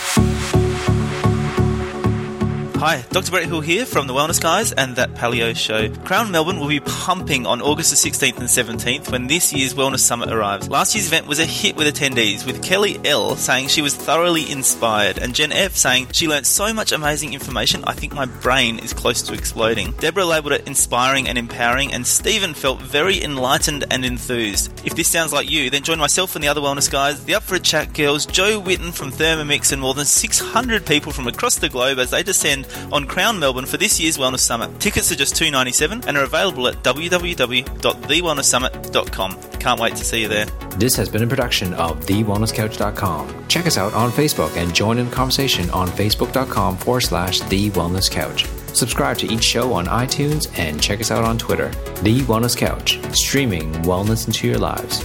Hi, 2.82 3.04
Dr. 3.10 3.30
Brett 3.30 3.46
Hill 3.46 3.60
here 3.60 3.86
from 3.86 4.08
the 4.08 4.12
Wellness 4.12 4.40
Guys 4.40 4.72
and 4.72 4.96
That 4.96 5.14
Paleo 5.14 5.54
Show. 5.54 5.88
Crown 6.04 6.32
Melbourne 6.32 6.58
will 6.58 6.66
be 6.66 6.80
pumping 6.80 7.46
on 7.46 7.62
August 7.62 7.90
the 7.90 8.10
16th 8.10 8.38
and 8.38 8.48
17th 8.48 9.12
when 9.12 9.28
this 9.28 9.52
year's 9.52 9.72
Wellness 9.72 10.00
Summit 10.00 10.32
arrives. 10.32 10.68
Last 10.68 10.96
year's 10.96 11.06
event 11.06 11.28
was 11.28 11.38
a 11.38 11.46
hit 11.46 11.76
with 11.76 11.86
attendees, 11.86 12.44
with 12.44 12.60
Kelly 12.60 12.98
L 13.04 13.36
saying 13.36 13.68
she 13.68 13.82
was 13.82 13.94
thoroughly 13.94 14.50
inspired 14.50 15.18
and 15.18 15.32
Jen 15.32 15.52
F 15.52 15.76
saying 15.76 16.08
she 16.10 16.26
learned 16.26 16.44
so 16.44 16.74
much 16.74 16.90
amazing 16.90 17.34
information, 17.34 17.84
I 17.84 17.92
think 17.92 18.14
my 18.14 18.24
brain 18.24 18.80
is 18.80 18.92
close 18.92 19.22
to 19.22 19.32
exploding. 19.32 19.92
Deborah 20.00 20.24
labelled 20.24 20.54
it 20.54 20.66
inspiring 20.66 21.28
and 21.28 21.38
empowering, 21.38 21.92
and 21.92 22.04
Stephen 22.04 22.52
felt 22.52 22.82
very 22.82 23.22
enlightened 23.22 23.84
and 23.92 24.04
enthused. 24.04 24.72
If 24.84 24.96
this 24.96 25.06
sounds 25.06 25.32
like 25.32 25.48
you, 25.48 25.70
then 25.70 25.84
join 25.84 26.00
myself 26.00 26.34
and 26.34 26.42
the 26.42 26.48
other 26.48 26.60
Wellness 26.60 26.90
Guys, 26.90 27.24
the 27.26 27.36
Up 27.36 27.44
for 27.44 27.54
a 27.54 27.60
Chat 27.60 27.94
girls, 27.94 28.26
Joe 28.26 28.60
Witten 28.60 28.92
from 28.92 29.12
Thermomix, 29.12 29.70
and 29.70 29.80
more 29.80 29.94
than 29.94 30.04
600 30.04 30.84
people 30.84 31.12
from 31.12 31.28
across 31.28 31.54
the 31.54 31.68
globe 31.68 32.00
as 32.00 32.10
they 32.10 32.24
descend 32.24 32.66
on 32.92 33.06
Crown 33.06 33.38
Melbourne 33.38 33.66
for 33.66 33.76
this 33.76 34.00
year's 34.00 34.18
Wellness 34.18 34.40
Summit. 34.40 34.80
Tickets 34.80 35.12
are 35.12 35.16
just 35.16 35.34
$2.97 35.34 36.06
and 36.06 36.16
are 36.16 36.24
available 36.24 36.66
at 36.68 36.82
www.thewellnesssummit.com. 36.82 39.38
Can't 39.58 39.80
wait 39.80 39.96
to 39.96 40.04
see 40.04 40.22
you 40.22 40.28
there. 40.28 40.46
This 40.76 40.94
has 40.96 41.08
been 41.08 41.22
a 41.22 41.26
production 41.26 41.72
of 41.74 41.98
TheWellnessCouch.com. 42.06 43.48
Check 43.48 43.66
us 43.66 43.78
out 43.78 43.92
on 43.94 44.10
Facebook 44.10 44.56
and 44.56 44.74
join 44.74 44.98
in 44.98 45.08
the 45.08 45.14
conversation 45.14 45.70
on 45.70 45.88
Facebook.com 45.88 46.76
forward 46.78 47.02
slash 47.02 47.40
The 47.40 47.70
Wellness 47.70 48.10
Couch. 48.10 48.46
Subscribe 48.74 49.18
to 49.18 49.26
each 49.26 49.44
show 49.44 49.72
on 49.74 49.86
iTunes 49.86 50.48
and 50.58 50.82
check 50.82 51.00
us 51.00 51.10
out 51.10 51.24
on 51.24 51.36
Twitter. 51.38 51.68
The 52.02 52.20
Wellness 52.22 52.56
Couch, 52.56 52.98
streaming 53.14 53.70
wellness 53.82 54.26
into 54.26 54.48
your 54.48 54.58
lives. 54.58 55.04